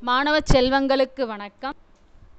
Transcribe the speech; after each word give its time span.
மாணவ 0.00 0.38
செல்வங்களுக்கு 0.52 1.26
வணக்கம். 1.26 1.76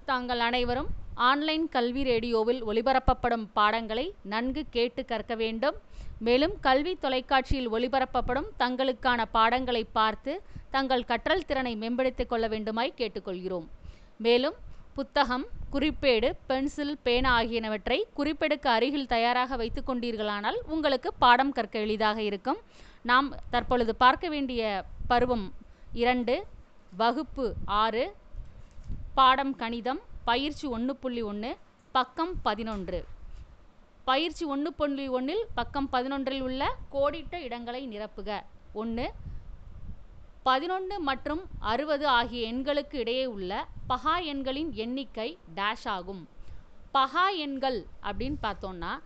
தாங்கள் 0.05 0.39
அனைவரும் 0.39 0.87
ஆன்லைன் 1.13 1.69
கல்வி 1.69 2.03
ரேடியோவில் 2.03 2.61
ஒளிபரப்பப்படும் 2.65 3.45
பாடங்களை 3.53 4.13
நன்கு 4.23 4.65
கேட்டு 4.69 5.05
கற்க 5.05 5.35
வேண்டும். 5.35 5.75
மேலும் 6.19 6.55
கல்வி 6.61 6.97
தொலைக்காட்சியில் 7.01 7.71
ஒளிபரப்பப்படும் 7.71 8.49
தங்களுக்கான 8.59 9.25
பாடங்களை 9.31 9.83
பார்த்து 9.83 10.41
தங்கள் 10.71 11.03
கற்றல் 11.03 11.45
திறனை 11.45 11.75
மேம்படுத்திக் 11.75 12.29
கொள்ள 12.29 12.47
வேண்டுமாய் 12.47 12.97
கேட்டுக்கொள்கிறோம். 12.97 13.67
மேலும் 14.17 14.53
புத்தகம் 14.93 15.45
குறிப்பேடு 15.71 16.29
பென்சில் 16.47 16.97
பேனா 17.03 17.41
ஆகியனவற்றை 17.41 18.03
குறிப்பெடுக்க 18.17 18.67
அருகில் 18.77 19.07
தயாராக 19.07 19.55
வைத்து 19.55 19.83
கொண்டீர்களானால் 19.87 20.59
உங்களுக்கு 20.67 21.13
பாடம் 21.13 21.51
கற்க 21.51 21.79
எளிதாக 21.79 22.21
இருக்கும். 22.21 22.57
நாம் 23.01 23.35
தற்பொழுது 23.49 23.95
பார்க்க 23.95 24.29
வேண்டிய 24.29 24.83
பருவம் 25.07 25.53
இரண்டு 25.93 26.45
வகுப்பு 26.97 27.53
ஆறு 27.65 28.15
பாடம் 29.13 29.55
கணிதம் 29.55 29.99
பயிற்சி 30.23 30.67
ஒன்று 30.67 30.95
புள்ளி 30.95 31.21
ஒன்று 31.21 31.57
பக்கம் 31.91 32.41
பதினொன்று. 32.41 33.05
பயிற்சி 34.03 34.45
ஒன்று 34.45 34.73
புள்ளி 34.73 35.07
ஒன்றில் 35.07 35.47
பக்கம் 35.53 35.89
பதினொன்றில் 35.91 36.41
உள்ள 36.41 36.75
கோடிட்ட 36.91 37.35
இடங்களை 37.35 37.87
நிரப்புக. 37.87 38.41
ஒன்று 38.73 39.11
பதினொன்று 40.43 40.99
மற்றும் 40.99 41.41
அறுபது 41.59 42.07
ஆகிய 42.07 42.53
எண்களுக்கு 42.53 42.95
இடையே 42.95 43.25
உள்ள 43.25 43.67
பகா 43.89 44.23
எண்களின் 44.23 44.73
எண்ணிக்கை 44.73 45.37
டேஷ் 45.55 45.87
ஆகும். 45.87 46.27
பகா 46.93 47.35
எண்கள் 47.35 47.85
அப்படின்னு 48.03 48.37
பார்த்தோன்னா 48.43 48.99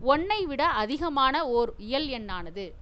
ஒன்றை 0.00 0.46
விட 0.46 0.66
அதிகமான 0.66 1.46
ஓர் 1.46 1.74
இயல் 1.76 2.06
எண்ணானது. 2.06 2.74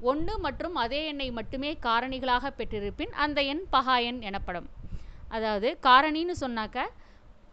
ஒன்று 0.00 0.38
மற்றும் 0.38 0.74
அதே 0.74 1.06
எண்ணை 1.06 1.30
மட்டுமே 1.30 1.78
காரணிகளாக 1.82 2.50
பெற்றிருப்பின் 2.50 3.12
அந்த 3.12 3.42
எண் 3.42 3.64
பகா 3.72 4.02
எண் 4.02 4.20
எனப்படும். 4.20 4.68
அதாவது 5.28 5.78
காரணின்னு 5.82 6.32
சொன்னாக்க 6.40 6.86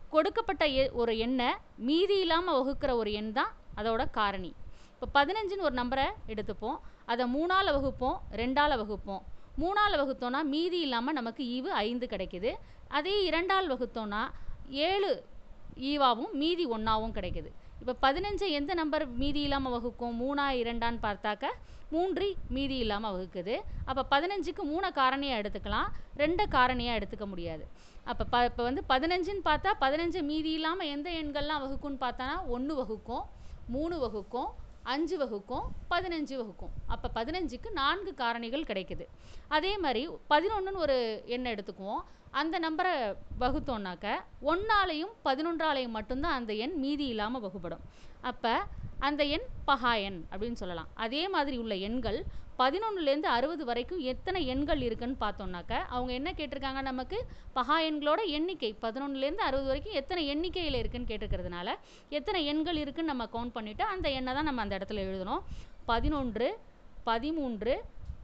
கொடுக்கப்பட்ட 0.10 0.66
எ- 0.66 0.92
ஒரு 0.92 1.18
எண்ணை 1.18 1.54
மீதி 1.76 2.20
இல்லாமல் 2.20 2.56
வகுக்கிற 2.56 2.96
ஒரு 2.96 3.12
எண் 3.12 3.32
தான் 3.32 3.54
அதோட 3.78 4.10
காரணி. 4.12 4.56
இப்போ 5.02 5.24
பதினஞ்சுன்னு 5.24 5.60
ஒரு 5.60 5.76
நம்பரை 5.76 6.06
எடுத்துப்போம். 6.28 6.78
அதை 7.06 7.26
மூணால் 7.26 7.68
வகுப்போம் 7.68 8.18
ரெண்டால் 8.32 8.86
வகுப்போம். 8.86 9.22
மூணால் 9.60 9.98
வகுத்தோன்னா 9.98 10.44
மீதி 10.44 10.80
இல்லாமல் 10.80 11.14
நமக்கு 11.14 11.44
ஈவு 11.44 11.68
ஐந்து 11.68 12.08
கிடைக்குது. 12.10 12.54
அதே 12.88 13.24
இரண்டால் 13.24 13.78
வகுத்தோன்னா 13.78 14.32
ஏழு 14.70 15.26
ஈவாவும் 15.76 16.32
மீதி 16.32 16.68
ஒன்றாவும் 16.68 17.14
கிடைக்குது. 17.14 17.52
இப்போ 17.80 18.12
பதினஞ்சை 18.12 18.50
எந்த 18.50 18.74
நம்பர் 18.74 19.08
மீதி 19.08 19.42
இல்லாமல் 19.42 19.72
வகுக்கும்? 19.72 20.22
மூணா 20.22 20.42
இரண்டான்னு 20.42 20.98
பார்த்தாக்க 21.04 21.46
மூன்று 21.94 22.28
மீதி 22.56 22.76
இல்லாமல் 22.84 23.14
வகுக்குது. 23.14 23.56
அப்போ 23.90 24.02
பதினஞ்சுக்கு 24.14 24.64
மூணை 24.72 24.90
காரணியாக 25.00 25.42
எடுத்துக்கலாம். 25.42 25.90
ரெண்டை 26.22 26.46
காரணியாக 26.56 27.00
எடுத்துக்க 27.00 27.26
முடியாது. 27.34 27.64
அப்போ 28.12 28.24
ப 28.34 28.38
இப்போ 28.50 28.64
வந்து 28.68 28.82
பதினஞ்சுன்னு 28.92 29.44
பார்த்தா 29.50 29.72
பதினஞ்சு 29.84 30.22
மீதி 30.30 30.52
இல்லாமல் 30.58 30.92
எந்த 30.96 31.10
எண்கள்லாம் 31.22 31.64
வகுக்கும்னு 31.66 32.04
பார்த்தானா? 32.06 32.38
ஒன்று 32.56 32.76
வகுக்கும் 32.82 33.26
மூணு 33.76 33.98
வகுக்கும் 34.06 34.50
அஞ்சு 34.94 35.16
வகுக்கும் 35.22 35.66
பதினஞ்சு 35.92 36.36
வகுக்கும். 36.42 36.74
அப்போ 36.94 37.08
பதினஞ்சுக்கு 37.18 37.70
நான்கு 37.82 38.12
காரணிகள் 38.22 38.70
கிடைக்குது. 38.70 39.06
அதே 39.58 39.74
மாதிரி 39.84 40.02
பதினொன்றுன்னு 40.34 40.84
ஒரு 40.86 40.98
எண்ணை 41.36 41.50
எடுத்துக்குவோம். 41.56 42.02
அந்த 42.40 42.56
நம்பரை 42.60 42.94
வகுத்தோம்னாக்க 43.40 44.08
ஒன்றாலையும் 44.52 45.14
பதினொன்றாலையும் 45.26 45.96
மட்டும்தான் 45.98 46.38
அந்த 46.40 46.54
எண் 46.66 46.76
மீதி 46.84 47.08
இல்லாமல் 47.14 47.44
வகுப்படும் 47.46 47.84
அப்போ 48.22 48.54
அந்த 49.08 49.22
எண் 49.36 49.46
பகா 49.68 49.92
எண் 50.08 50.20
அப்படின்னு 50.32 50.60
சொல்லலாம். 50.62 50.90
அதே 51.06 51.22
மாதிரி 51.28 51.56
உள்ள 51.58 51.76
எண்கள் 51.88 52.20
பதினொன்றுலேருந்து 52.60 53.30
அறுபது 53.36 53.64
வரைக்கும் 53.66 54.02
எத்தனை 54.12 54.40
எண்கள் 54.54 54.82
இருக்குன்னு 54.88 55.16
பார்த்தோம்னாக்க 55.20 55.74
அவங்க 55.96 56.12
என்ன 56.14 56.30
கேட்டிருக்காங்க 56.32 56.82
நமக்கு? 56.82 57.18
பகா 57.56 57.78
எண்களோட 57.90 58.22
எண்ணிக்கை 58.38 58.72
பதினொன்றுலேருந்து 58.82 59.46
அறுபது 59.48 59.70
வரைக்கும் 59.72 59.98
எத்தனை 60.02 60.24
எண்ணிக்கையில் 60.34 60.80
இருக்குன்னு 60.82 61.10
கேட்டிருக்கிறதுனால 61.12 61.70
எத்தனை 62.10 62.42
எண்கள் 62.46 62.82
இருக்குன்னு 62.84 63.12
நம்ம 63.14 63.28
கவுண்ட் 63.36 63.56
பண்ணிவிட்டு 63.58 63.86
அந்த 63.94 64.10
எண்ணை 64.10 64.34
தான் 64.34 64.50
நம்ம 64.50 64.62
அந்த 64.62 64.78
இடத்துல 64.78 65.04
எழுதணும். 65.08 65.42
பதினொன்று 65.86 66.50
பதிமூன்று 67.04 67.76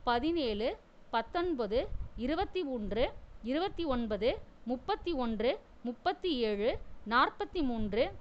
பதினேழு 0.03 0.68
பத்தொன்பது 1.09 1.79
இருபத்தி 2.25 2.63
மூன்று 2.63 3.06
இருபத்தி 3.44 3.86
ஒன்பது 3.86 4.38
முப்பத்தி 4.66 5.14
ஒன்று 5.14 5.59
முப்பத்தி 5.84 6.38
ஏழு 6.38 6.78
நாற்பத்தி 7.09 7.62
மூன்று 7.62 8.12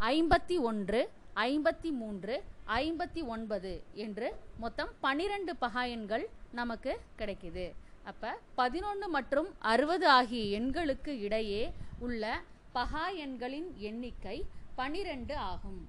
ஐம்பத்தி 0.00 0.58
ஒன்று 0.58 1.10
ஐம்பத்தி 1.34 1.90
மூன்று 1.92 2.42
ஐம்பத்தி 2.66 3.26
ஒன்பது 3.26 3.82
என்று 3.94 4.34
மொத்தம் 4.56 4.88
பனிரெண்டு 5.00 5.56
பகாயன்கள் 5.56 6.20
எண்கள் 6.20 6.52
நமக்கு 6.52 7.00
கிடைக்குது. 7.18 7.72
அப்போ 8.04 8.38
பதினொன்று 8.54 9.08
மற்றும் 9.08 9.54
அறுபது 9.58 10.08
ஆகிய 10.08 10.60
எண்களுக்கு 10.60 11.08
இடையே 11.08 11.72
உள்ள 11.98 12.42
பகாயன்களின் 12.74 13.76
எண்ணிக்கை 13.78 14.44
பனிரெண்டு 14.74 15.36
ஆகும். 15.36 15.88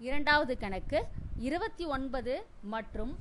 இரண்டாவது 0.00 0.58
கணக்கு 0.58 1.04
இருபத்தி 1.38 1.84
ஒன்பது 1.84 2.44
மற்றும் 2.60 3.16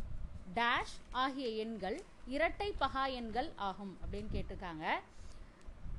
டேஷ் 0.55 0.97
ஆகிய 1.11 1.47
எண்கள் 1.47 2.01
இரட்டை 2.35 2.69
பகா 2.83 3.03
எண்கள் 3.19 3.49
ஆகும் 3.67 3.97
அப்படின்னு 4.03 4.31
கேட்டிருக்காங்க. 4.35 4.85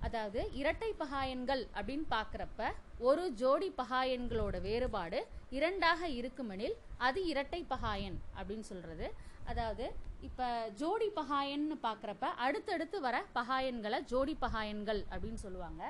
அதாவது 0.06 0.40
இரட்டை 0.60 0.88
பகா 1.00 1.20
எண்கள் 1.34 1.62
அப்படின்னு 1.74 2.06
பார்க்குறப்ப 2.14 2.70
ஒரு 3.08 3.22
ஜோடி 3.40 3.68
பகா 3.80 4.00
எண்களோட 4.16 4.60
வேறுபாடு 4.60 5.26
இரண்டாக 5.50 6.08
இருக்குமெனில் 6.08 6.74
அது 7.06 7.20
இரட்டை 7.26 7.60
பகா 7.72 7.92
எண் 8.08 8.18
அப்படின்னு 8.38 8.66
சொல்கிறது 8.70 9.06
அதாவது 9.52 9.86
இப்போ 10.28 10.46
ஜோடி 10.80 11.08
பகாயன்னு 11.16 11.76
பார்க்குறப்ப 11.86 12.26
அடுத்தடுத்து 12.46 13.00
வர 13.06 13.16
பகாயன்களை 13.38 13.98
ஜோடி 14.12 14.34
பகாயன்கள் 14.44 15.00
அப்படின்னு 15.10 15.40
சொல்லுவாங்க. 15.46 15.82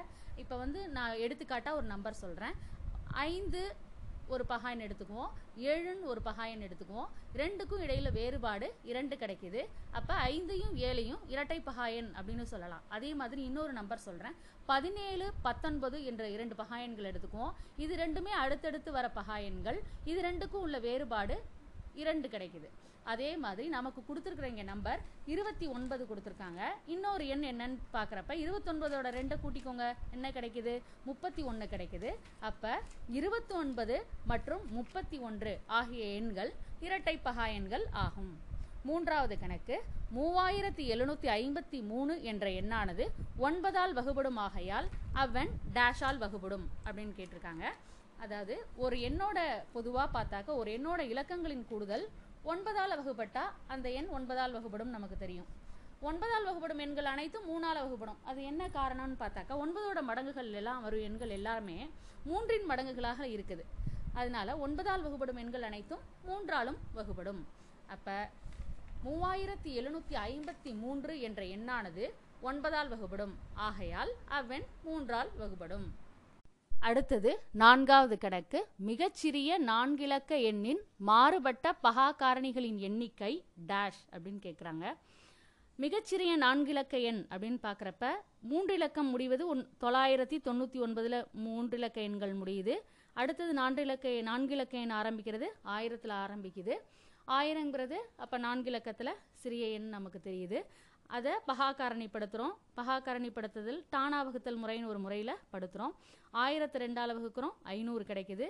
இப்போ 0.42 0.56
வந்து 0.56 0.88
நான் 0.88 1.20
எடுத்துக்காட்டாக 1.24 1.76
ஒரு 1.76 1.86
நம்பர் 1.86 2.22
சொல்கிறேன் 2.22 2.56
ஐந்து 3.12 3.60
ஒரு 4.26 4.44
பகாயன் 4.46 4.84
எடுத்துக்குவோம். 4.86 5.30
ஏழுன்னு 5.58 6.04
ஒரு 6.04 6.22
பகாயன் 6.22 6.62
எடுத்துக்குவோம். 6.66 7.08
ரெண்டுக்கும் 7.36 7.82
இடையில 7.86 8.12
வேறுபாடு 8.12 8.74
இரண்டு 8.84 9.16
கிடைக்குது. 9.16 9.62
அப்போ 9.90 10.14
ஐந்தையும் 10.28 10.74
ஏழையும் 10.74 11.22
இரட்டை 11.26 11.60
பகாயன் 11.60 12.12
அப்படின்னு 12.16 12.42
சொல்லலாம். 12.42 12.82
அதே 12.88 13.14
மாதிரி 13.14 13.42
இன்னொரு 13.42 13.72
நம்பர் 13.72 14.06
சொல்கிறேன் 14.08 14.36
பதினேழு 14.66 15.32
பத்தொன்பது 15.42 16.04
என்ற 16.04 16.28
இரண்டு 16.28 16.54
பகாயன்கள் 16.54 17.10
எடுத்துக்குவோம். 17.12 17.52
இது 17.76 17.96
ரெண்டுமே 17.96 18.32
அடுத்தடுத்து 18.44 18.92
வர 18.92 19.10
பகாயன்கள். 19.14 19.80
இது 20.04 20.20
ரெண்டுக்கும் 20.22 20.64
உள்ள 20.66 20.78
வேறுபாடு 20.78 21.42
இரண்டு 21.94 22.28
கிடைக்குது. 22.28 22.70
அதே 23.12 23.30
மாதிரி 23.44 23.66
நமக்கு 23.76 24.00
கொடுத்துருக்குற 24.08 24.48
இங்கே 24.52 24.66
நம்பர் 24.70 25.00
இருபத்தி 25.32 25.66
ஒன்பது 25.76 26.02
கொடுத்துருக்காங்க. 26.10 26.62
இன்னொரு 26.94 27.24
எண் 27.34 27.44
என்னன்னு 27.50 27.78
பார்க்குறப்ப 27.96 28.32
இருபத்தொன்பதோட 28.44 29.08
ரெண்டை 29.18 29.36
கூட்டிக்கோங்க. 29.44 29.86
என்ன 30.16 30.30
கிடைக்குது? 30.36 30.74
முப்பத்தி 31.08 31.42
ஒன்று 31.50 31.66
கிடைக்குது. 31.74 32.10
அப்போ 32.48 32.72
இருபத்தி 33.18 33.54
ஒன்பது 33.62 33.96
மற்றும் 34.32 34.64
முப்பத்தி 34.78 35.18
ஒன்று 35.28 35.54
ஆகிய 35.78 36.04
எண்கள் 36.20 36.52
இரட்டை 36.86 37.16
பகா 37.28 37.46
எண்கள் 37.58 37.86
ஆகும். 38.06 38.32
மூன்றாவது 38.88 39.34
கணக்கு 39.42 39.76
மூவாயிரத்தி 40.16 40.84
எழுநூத்தி 40.94 41.28
ஐம்பத்தி 41.40 41.78
மூணு 41.92 42.14
என்ற 42.30 42.46
எண்ணானது 42.60 43.04
ஒன்பதால் 43.46 43.94
வகுபடும் 43.98 44.40
ஆகையால் 44.46 44.88
அவன் 45.22 45.50
டேஷால் 45.76 46.20
வகுபடும் 46.24 46.66
அப்படின்னு 46.86 47.14
கேட்டிருக்காங்க. 47.18 47.64
அதாவது 48.24 48.54
ஒரு 48.84 48.96
எண்ணோட 49.08 49.38
பொதுவாக 49.72 50.08
பார்த்தாக்க 50.16 50.60
ஒரு 50.60 50.70
எண்ணோட 50.76 51.00
இலக்கங்களின் 51.12 51.64
கூடுதல் 51.70 52.04
ஒன்பதால் 52.52 52.94
வகுப்பட்டால் 53.00 53.52
அந்த 53.74 53.86
எண் 53.98 54.08
ஒன்பதால் 54.16 54.54
வகுப்படும் 54.56 54.90
நமக்கு 54.94 55.16
தெரியும். 55.22 55.46
ஒன்பதால் 56.08 56.46
வகுப்படும் 56.48 56.82
எண்கள் 56.84 57.08
அனைத்தும் 57.12 57.46
மூணால் 57.50 57.80
வகுப்படும் 57.84 58.18
அது 58.30 58.40
என்ன 58.50 58.62
காரணம்னு 58.74 59.16
பார்த்தாக்கா 59.22 59.54
ஒன்பதோட 59.64 60.00
மடங்குகள் 60.08 60.50
எல்லாம் 60.60 60.82
வரும் 60.86 61.04
எண்கள் 61.08 61.32
எல்லாருமே 61.38 61.78
மூன்றின் 62.28 62.68
மடங்குகளாக 62.70 63.22
இருக்குது. 63.34 63.64
அதனால 64.20 64.56
ஒன்பதால் 64.66 65.04
வகுப்படும் 65.06 65.40
எண்கள் 65.44 65.66
அனைத்தும் 65.70 66.02
மூன்றாலும் 66.28 66.78
வகுப்படும் 66.98 67.40
அப்போ 67.94 68.18
மூவாயிரத்தி 69.06 69.70
எழுநூற்றி 69.80 70.14
ஐம்பத்தி 70.30 70.70
மூன்று 70.82 71.14
என்ற 71.28 71.42
எண்ணானது 71.56 72.04
ஒன்பதால் 72.50 72.90
வகுப்படும் 72.92 73.34
ஆகையால் 73.66 74.12
அவ்வெண் 74.38 74.66
மூன்றால் 74.86 75.30
வகுப்படும் 75.42 75.86
அடுத்தது 76.88 77.30
நான்காவது 77.60 78.16
கணக்கு. 78.18 78.58
மிகச்சிறிய 78.88 79.50
நான்கிலக்க 79.60 80.32
எண்ணின் 80.48 80.80
மாறுபட்ட 81.08 81.72
பகா 81.82 82.06
காரணிகளின் 82.22 82.78
எண்ணிக்கை 82.88 83.32
டேஷ் 83.66 84.02
அப்படின்னு 84.12 84.40
கேட்குறாங்க 84.46 84.84
மிகச்சிறிய 85.78 86.32
நான்கிலக்க 86.38 87.00
எண் 87.02 87.22
அப்படின்னு 87.30 87.58
பார்க்குறப்ப 87.66 88.10
மூன்றிலக்கம் 88.50 89.10
முடிவது 89.14 89.44
ஒன் 89.46 89.62
தொள்ளாயிரத்தி 89.80 90.38
தொண்ணூற்றி 90.48 90.78
ஒன்பதில் 90.86 91.18
மூன்றிலக்க 91.46 91.98
எண்கள் 92.08 92.34
முடியுது. 92.36 92.74
அடுத்தது 93.12 93.52
நான்கிலக்க 93.60 94.12
நான்கிலக்க 94.30 94.74
எண் 94.84 94.94
ஆரம்பிக்கிறது 95.00 95.48
ஆயிரத்தில் 95.76 96.16
ஆரம்பிக்குது. 96.24 96.76
ஆயிரங்கிறது 97.26 97.98
அப்போ 98.16 98.38
நான்கிலக்கத்தில் 98.38 99.20
சிறிய 99.42 99.66
எண் 99.78 99.88
நமக்கு 99.88 100.20
தெரியுது. 100.24 100.60
அதை 101.16 101.32
பகாக்காரணிப்படுத்துகிறோம் 101.48 102.54
பகாக்காரணிப்படுத்துதல் 102.78 103.80
டானா 103.92 104.20
வகுத்தல் 104.26 104.60
முறைன்னு 104.62 104.90
ஒரு 104.92 105.00
முறையில் 105.04 105.40
படுத்துகிறோம் 105.52 105.94
ஆயிரத்து 106.42 106.78
ரெண்டால் 106.84 107.12
வகுக்கிறோம் 107.16 107.54
ஐநூறு 107.74 108.04
கிடைக்குது. 108.10 108.46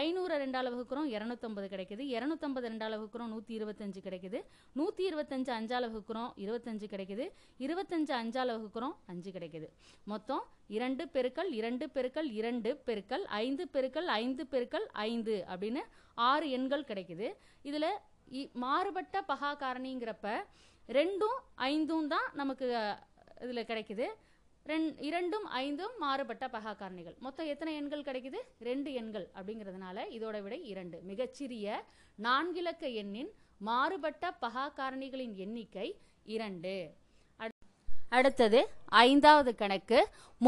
ஐநூறு 0.00 0.34
ரெண்டால் 0.42 0.68
வகுக்கிறோம் 0.72 1.08
இரநூத்தம்பது 1.14 1.66
கிடைக்குது. 1.74 2.02
இரநூத்தம்பது 2.14 2.66
ரெண்டால் 2.72 2.94
வகுக்கிறோம் 2.94 3.30
நூற்றி 3.34 3.52
இருபத்தஞ்சு 3.58 4.00
கிடைக்குது. 4.06 4.38
நூற்றி 4.78 5.02
இருபத்தஞ்சு 5.10 5.52
அஞ்சால் 5.58 5.86
வகுக்கிறோம் 5.86 6.32
இருபத்தஞ்சு 6.44 6.88
கிடைக்குது. 6.94 7.26
இருபத்தஞ்சு 7.66 8.14
அஞ்சால் 8.20 8.52
வகுக்கிறோம் 8.56 8.94
அஞ்சு 9.12 9.32
கிடைக்குது. 9.36 9.68
மொத்தம் 10.12 10.42
இரண்டு 10.76 11.06
பெருக்கள் 11.14 11.50
இரண்டு 11.60 11.86
பெருக்கள் 11.96 12.30
இரண்டு 12.40 12.72
பெருக்கள் 12.88 13.24
ஐந்து 13.44 13.66
பெருக்கள் 13.76 14.06
ஐந்து 14.20 14.46
பெருக்கள் 14.54 14.86
ஐந்து 15.08 15.36
அப்படின்னு 15.54 15.84
ஆறு 16.30 16.48
எண்கள் 16.58 16.88
கிடைக்குது. 16.92 17.28
இதில் 17.70 17.90
மாறுபட்ட 18.62 19.22
பகா 19.28 19.50
காரணிங்கிறப்ப 19.60 20.28
ரெண்டும் 20.96 21.38
ஐந்தும் 21.70 22.06
தான் 22.12 22.28
நமக்கு 22.40 22.66
இதில் 23.44 23.68
கிடைக்குது. 23.70 24.06
ரெண் 24.70 24.86
இரண்டும் 25.08 25.46
ஐந்தும் 25.62 25.94
மாறுபட்ட 26.04 26.44
பகா 26.54 26.72
காரணிகள் 26.80 27.16
மொத்தம் 27.26 27.48
எத்தனை 27.52 27.72
எண்கள் 27.80 28.06
கிடைக்குது? 28.08 28.38
ரெண்டு 28.68 28.90
எண்கள் 29.00 29.26
அப்படிங்கிறதுனால 29.38 30.06
இதோட 30.16 30.36
விடை 30.44 30.60
இரண்டு. 30.72 30.98
மிகச்சிறிய 31.10 31.76
நான்கிலக்க 32.26 32.92
எண்ணின் 33.02 33.30
மாறுபட்ட 33.68 34.32
பகா 34.44 34.66
காரணிகளின் 34.78 35.34
எண்ணிக்கை 35.44 35.88
இரண்டு. 36.36 36.74
அடுத்தது 38.16 38.60
ஐந்தாவது 39.04 39.50
கணக்கு. 39.62 39.98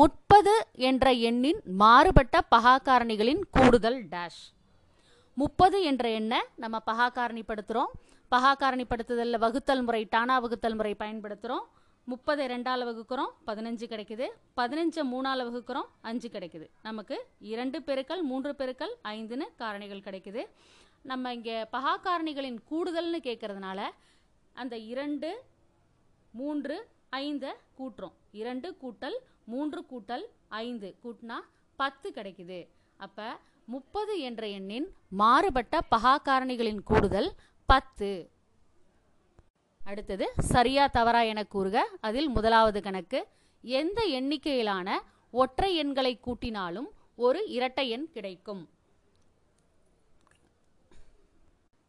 முப்பது 0.01 0.55
என்ற 0.91 1.13
எண்ணின் 1.29 1.61
மாறுபட்ட 1.83 2.37
பகா 2.55 2.75
காரணிகளின் 2.89 3.43
கூடுதல் 3.57 3.99
டேஷ். 4.15 4.43
முப்பது 5.41 5.79
என்ற 5.91 6.05
எண்ணை 6.21 6.41
நம்ம 6.63 6.77
பகா 6.87 7.09
காரணிப்படுத்துகிறோம் 7.19 7.93
பகா 8.33 8.51
காரணிப்படுத்துதலில் 8.59 9.43
வகுத்தல் 9.45 9.83
முறை 9.87 10.01
டானா 10.11 10.35
வகுத்தல் 10.39 10.77
முறை 10.79 10.91
பயன்படுத்துகிறோம் 10.99 11.65
முப்பது 12.05 12.43
ரெண்டால் 12.53 12.85
வகுக்கிறோம் 12.89 13.33
பதினஞ்சு 13.49 13.87
கிடைக்குது. 13.93 14.27
பதினஞ்சு 14.59 15.01
மூணால் 15.13 15.43
வகுக்கிறோம் 15.49 15.89
அஞ்சு 16.11 16.29
கிடைக்குது. 16.29 16.67
நமக்கு 16.83 17.17
இரண்டு 17.53 17.79
பெருக்கள் 17.89 18.23
மூன்று 18.31 18.53
பெருக்கள் 18.61 18.93
ஐந்துன்னு 19.15 19.47
காரணிகள் 19.63 20.05
கிடைக்குது. 20.07 20.45
நம்ம 21.11 21.33
இங்கே 21.39 21.57
பகா 21.75 21.95
காரணிகளின் 22.07 22.59
கூடுதல்னு 22.71 23.21
கேட்கறதுனால 23.29 23.81
அந்த 24.57 24.75
இரண்டு 24.93 25.31
மூன்று 26.41 26.77
ஐந்தை 27.25 27.53
கூட்டுறோம். 27.79 28.17
இரண்டு 28.43 28.71
கூட்டல் 28.83 29.19
மூன்று 29.53 29.83
கூட்டல் 29.93 30.27
ஐந்து 30.65 30.91
கூட்டினா 31.05 31.39
பத்து 31.77 32.09
கிடைக்குது. 32.19 32.61
அப்போ 33.07 33.29
முப்பது 33.75 34.15
என்ற 34.29 34.43
எண்ணின் 34.59 34.87
மாறுபட்ட 35.21 35.77
பகா 35.95 36.15
காரணிகளின் 36.29 36.83
கூடுதல் 36.91 37.31
பத்து. 37.71 38.31
அடுத்தது 39.85 40.33
சரியா 40.39 40.87
தவறா 40.87 41.21
என 41.21 41.45
கூறுக. 41.45 41.89
அதில் 42.01 42.29
முதலாவது 42.29 42.83
கணக்கு 42.83 43.27
எந்த 43.63 44.05
எண்ணிக்கையிலான 44.05 45.03
ஒற்றை 45.31 45.77
எண்களை 45.77 46.21
கூட்டினாலும் 46.27 46.89
ஒரு 47.17 47.49
இரட்டை 47.49 47.89
எண் 47.89 48.11
கிடைக்கும். 48.11 48.69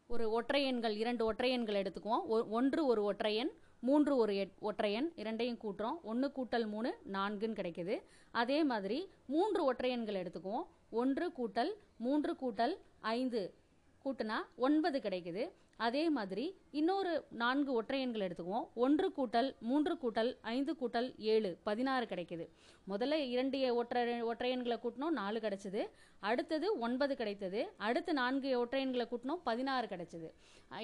ஒரு 0.06 0.30
ஒற்றை 0.30 0.64
எண்கள் 0.64 0.96
இரண்டு 0.96 1.24
ஒற்றை 1.24 1.50
எண்கள் 1.50 1.82
எடுத்துக்குவோம். 1.82 2.26
ஒ- 2.26 2.46
ஒன்று 2.50 2.86
ஒரு 2.86 3.02
ஒற்றை 3.02 3.34
எண் 3.34 3.50
மூன்று 3.80 4.16
ஒரு 4.16 4.32
எட்- 4.32 4.58
ஒற்றை 4.60 4.92
எண் 4.92 5.12
இரண்டையும் 5.16 5.58
கூட்டுறோம். 5.62 6.00
ஒன்று 6.02 6.32
கூட்டல் 6.36 6.66
மூணு 6.66 6.98
நான்குன்னு 7.12 7.54
கிடைக்கிது. 7.54 8.02
அதே 8.30 8.64
மாதிரி 8.64 9.10
மூன்று 9.26 9.64
ஒற்றை 9.64 9.90
எண்கள் 9.90 10.22
எடுத்துக்குவோம். 10.22 10.62
ஒன்று 10.90 11.32
கூட்டல் 11.38 11.72
மூன்று 11.96 12.36
கூட்டல் 12.40 12.76
ஐந்து 13.00 13.54
கூட்டினா 14.04 14.38
ஒன்பது 14.66 14.98
கிடைக்குது. 15.04 15.44
அதே 15.86 16.02
மாதிரி 16.16 16.44
இன்னொரு 16.80 17.12
நான்கு 17.42 17.70
ஒற்றை 17.78 17.98
எண்கள் 18.04 18.24
எடுத்துக்குவோம். 18.26 18.66
ஒன்று 18.84 19.06
கூட்டல் 19.18 19.48
மூன்று 19.68 19.94
கூட்டல் 20.02 20.30
ஐந்து 20.54 20.72
கூட்டல் 20.80 21.08
ஏழு 21.34 21.50
பதினாறு 21.68 22.06
கிடைக்குது. 22.12 22.44
முதல்ல 22.92 23.18
இரண்டு 23.34 23.58
ஒற்றை 23.80 24.20
ஒற்றை 24.30 24.50
எண்களை 24.56 24.78
கூட்டினோம் 24.84 25.18
நாலு 25.20 25.40
கிடைச்சது. 25.46 25.82
அடுத்தது 26.20 26.66
ஒன்பது 26.86 27.16
கிடைத்தது. 27.20 27.62
அடுத்து 27.88 28.12
நான்கு 28.20 28.50
ஒற்றை 28.60 28.82
எண்களை 28.86 29.06
கூட்டினோம் 29.12 29.42
பதினாறு 29.50 29.88
கிடைச்சது. 29.92 30.30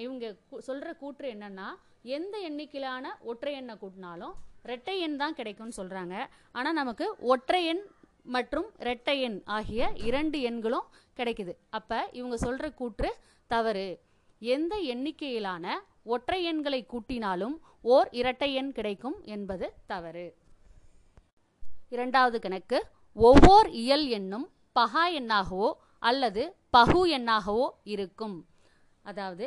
இவங்க 0.05 0.33
சொல்கிற 0.69 0.93
கூற்று 1.03 1.29
என்னன்னா 1.35 1.69
எந்த 2.17 2.35
எண்ணிக்கையிலான 2.49 3.07
ஒற்றை 3.31 3.53
எண்ணை 3.61 3.75
கூட்டினாலும் 3.83 4.35
ரெட்டை 4.71 4.93
எண் 5.05 5.17
தான் 5.21 5.37
கிடைக்கும்னு 5.39 5.77
சொல்கிறாங்க 5.77 6.15
ஆனால் 6.51 6.77
நமக்கு 6.81 7.05
ஒற்றை 7.33 7.59
எண் 7.65 7.83
மற்றும் 8.35 8.67
இரட்டை 8.79 9.15
எண் 9.21 9.39
ஆகிய 9.57 9.91
இரண்டு 10.07 10.37
எண்களும் 10.49 10.87
கிடைக்குது. 11.17 11.53
அப்போ 11.69 11.99
இவங்க 12.11 12.37
சொல்கிற 12.37 12.67
கூற்று 12.71 13.09
தவறு. 13.53 13.87
எந்த 14.41 14.73
எண்ணிக்கையிலான 14.93 15.65
ஒற்றை 16.03 16.39
எண்களை 16.43 16.81
கூட்டினாலும் 16.91 17.55
ஓர் 17.93 18.07
இரட்டை 18.11 18.49
எண் 18.53 18.71
கிடைக்கும் 18.71 19.17
என்பது 19.35 19.67
தவறு. 19.87 20.27
இரண்டாவது 21.95 22.39
கணக்கு 22.39 22.79
ஒவ்வொரு 23.17 23.69
இயல் 23.83 24.07
எண்ணும் 24.17 24.47
பகா 24.79 25.03
எண்ணாகவோ 25.19 25.69
அல்லது 26.09 26.43
பகு 26.69 27.01
எண்ணாகவோ 27.17 27.65
இருக்கும். 27.93 28.37
அதாவது 29.01 29.45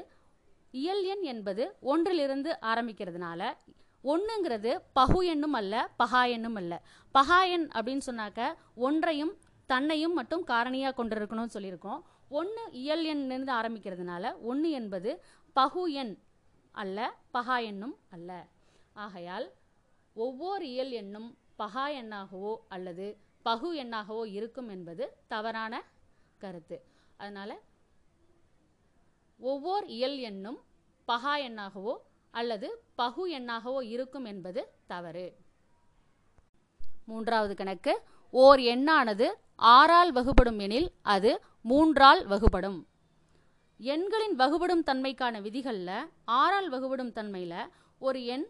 இயல் 0.81 1.03
எண் 1.13 1.25
என்பது 1.33 1.65
ஒன்றிலிருந்து 1.93 2.51
ஆரம்பிக்கிறதுனால 2.73 3.41
ஒன்றுங்கிறது 4.11 4.71
பகு 4.99 5.21
எண்ணும் 5.33 5.57
அல்ல 5.61 5.75
பகா 5.99 6.23
எண்ணும் 6.35 6.59
அல்ல. 6.61 6.73
பகா 7.15 7.39
எண் 7.55 7.67
அப்படின்னு 7.75 8.05
சொன்னாக்க 8.07 8.41
ஒன்றையும் 8.87 9.35
தன்னையும் 9.67 10.17
மட்டும் 10.19 10.47
காரணியாக 10.47 10.97
கொண்டிருக்கணும்னு 10.97 11.55
சொல்லியிருக்கோம். 11.57 12.01
ஒன்று 12.29 12.63
இயல் 12.83 13.05
எண்ணிருந்து 13.13 13.53
ஆரம்பிக்கிறதுனால 13.61 14.25
ஒன்று 14.51 14.71
என்பது 14.71 15.11
பகு 15.57 15.83
எண் 16.03 16.15
அல்ல 16.73 16.99
பகா 17.35 17.57
எண்ணும் 17.71 17.97
அல்ல. 18.11 18.31
ஆகையால் 19.05 19.47
ஒவ்வொரு 20.17 20.65
இயல் 20.75 20.93
எண்ணும் 21.01 21.29
பகா 21.59 21.85
எண்ணாகவோ 22.01 22.53
அல்லது 22.69 23.07
பகு 23.43 23.69
எண்ணாகவோ 23.83 24.25
இருக்கும் 24.39 24.69
என்பது 24.69 25.05
தவறான 25.27 25.83
கருத்து. 26.39 26.77
அதனால் 27.17 27.55
ஒவ்வொரு 29.41 29.87
இயல் 29.99 30.19
எண்ணும் 30.31 30.59
பகா 31.09 31.35
எண்ணாகவோ 31.49 31.95
அல்லது 32.41 32.69
பகு 33.01 33.23
எண்ணாகவோ 33.39 33.81
இருக்கும் 33.95 34.27
என்பது 34.33 34.61
தவறு. 34.93 35.27
மூன்றாவது 37.11 37.55
கணக்கு 37.61 37.93
ஓர் 38.43 38.61
எண்ணானது 38.75 39.27
ஆறால் 39.77 40.13
வகுபடும் 40.19 40.61
எனில் 40.67 40.89
அது 41.15 41.31
மூன்றால் 41.71 42.23
வகுபடும். 42.33 42.79
எண்களின் 43.81 44.37
வகுபடும் 44.43 44.85
தன்மைக்கான 44.89 45.41
விதிகளில் 45.47 45.97
ஆறால் 46.41 46.69
வகுபடும் 46.75 47.13
தன்மையில் 47.19 47.71
ஒரு 48.09 48.21
எண் 48.35 48.47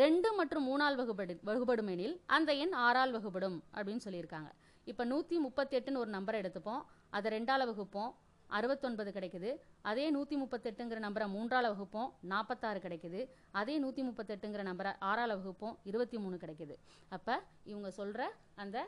ரெண்டு 0.00 0.28
மற்றும் 0.38 0.64
மூணால் 0.68 0.96
வகுபடு 1.00 1.34
வகுபடும் 1.48 1.90
எனில் 1.94 2.14
அந்த 2.36 2.50
எண் 2.64 2.74
ஆறால் 2.86 3.12
வகுபடும் 3.16 3.58
அப்படின்னு 3.76 4.04
சொல்லியிருக்காங்க. 4.06 4.50
இப்போ 4.90 5.04
நூற்றி 5.12 5.36
முப்பத்தெட்டுன்னு 5.44 6.02
ஒரு 6.02 6.10
நம்பரை 6.10 6.38
எடுத்துப்போம். 6.42 6.82
அதை 7.16 7.28
ரெண்டால் 7.36 7.66
வகுப்போம். 7.70 8.12
அறுபத்தொன்பது 8.46 9.10
கிடைக்குது. 9.10 9.50
அதே 9.82 10.10
நூற்றி 10.10 10.36
முப்பத்தெட்டுங்கிற 10.42 10.98
நம்பரை 11.06 11.28
மூன்றால் 11.28 11.68
வகுப்போம் 11.72 12.10
நாற்பத்தாறு 12.20 12.78
கிடைக்குது. 12.78 13.28
அதே 13.50 13.78
நூற்றி 13.78 14.02
முப்பத்தெட்டுங்கிற 14.02 14.64
நம்பரை 14.70 14.92
ஆறால் 15.00 15.36
வகுப்போம் 15.40 15.76
இருபத்தி 15.82 16.18
மூணு 16.18 16.36
கிடைக்குது. 16.36 16.76
அப்போ 17.08 17.42
இவங்க 17.64 17.90
சொல்கிற 17.90 18.32
அந்த 18.54 18.86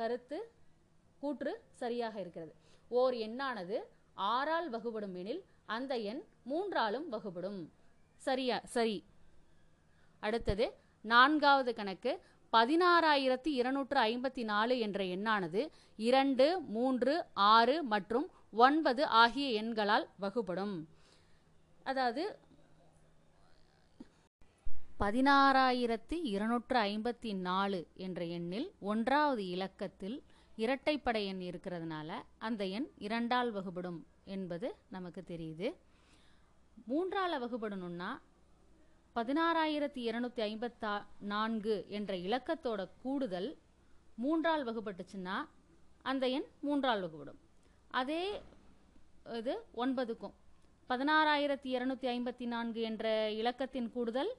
கருத்து 0.00 0.38
கூற்று 1.20 1.52
சரியாக 1.74 2.20
இருக்கிறது. 2.20 2.54
ஓர் 2.88 3.14
எண்ணானது 3.14 3.78
ஆறால் 4.14 4.68
வகுபடும் 4.70 5.14
எனில் 5.14 5.44
அந்த 5.66 5.96
எண் 6.10 6.22
மூன்றாலும் 6.50 7.08
வகுபடும். 7.14 7.72
சரியா 8.26 8.60
சரி. 8.64 9.04
அடுத்தது 10.20 10.66
நான்காவது 11.00 11.74
கணக்கு 11.74 12.12
பதினாறாயிரத்தி 12.52 13.50
இருநூற்று 13.60 13.98
ஐம்பத்தி 14.00 14.44
நாலு 14.44 14.78
என்ற 14.78 15.04
எண்ணானது 15.04 15.62
இரண்டு 15.96 16.60
மூன்று 16.60 17.14
ஆறு 17.54 17.82
மற்றும் 17.82 18.26
ஒன்பது 18.50 19.06
ஆகிய 19.22 19.62
எண்களால் 19.62 20.06
வகுபடும். 20.18 20.76
அதாவது 21.82 22.22
பதினாறாயிரத்தி 25.00 26.16
இருநூற்று 26.22 26.78
ஐம்பத்தி 26.78 27.32
நாலு 27.48 27.80
என்ற 28.06 28.24
எண்ணில் 28.24 28.70
ஒன்றாவது 28.92 29.46
இலக்கத்தில் 29.46 30.16
இரட்டைப்படை 30.56 31.22
எண் 31.24 31.42
இருக்கிறதுனால 31.50 32.10
அந்த 32.38 32.62
எண் 32.78 32.88
இரண்டால் 32.98 33.50
வகுபடும் 33.50 34.00
என்பது 34.24 34.68
நமக்கு 34.90 35.22
தெரியுது. 35.26 35.68
மூன்றால் 36.86 37.36
வகுபடணும்னா 37.44 38.10
பதினாறாயிரத்தி 39.16 40.00
இருநூத்தி 40.08 40.42
ஐம்பத்தா 40.42 40.92
நான்கு 41.24 41.84
என்ற 41.88 42.16
இலக்கத்தோட 42.16 42.88
கூடுதல் 43.02 43.48
மூன்றால் 44.16 44.64
வகுப்பட்டுச்சுன்னா 44.64 45.36
அந்த 46.02 46.28
எண் 46.28 46.48
மூன்றால் 46.60 47.02
வகுப்படும் 47.02 47.38
அதே 47.90 48.22
இது 49.38 49.54
ஒன்பதுக்கும். 49.74 50.34
பதினாறாயிரத்தி 50.90 51.68
இருநூத்தி 51.68 52.06
ஐம்பத்தி 52.08 52.46
நான்கு 52.46 52.80
என்ற 52.80 53.06
இலக்கத்தின் 53.32 53.90
கூடுதல் 53.90 54.30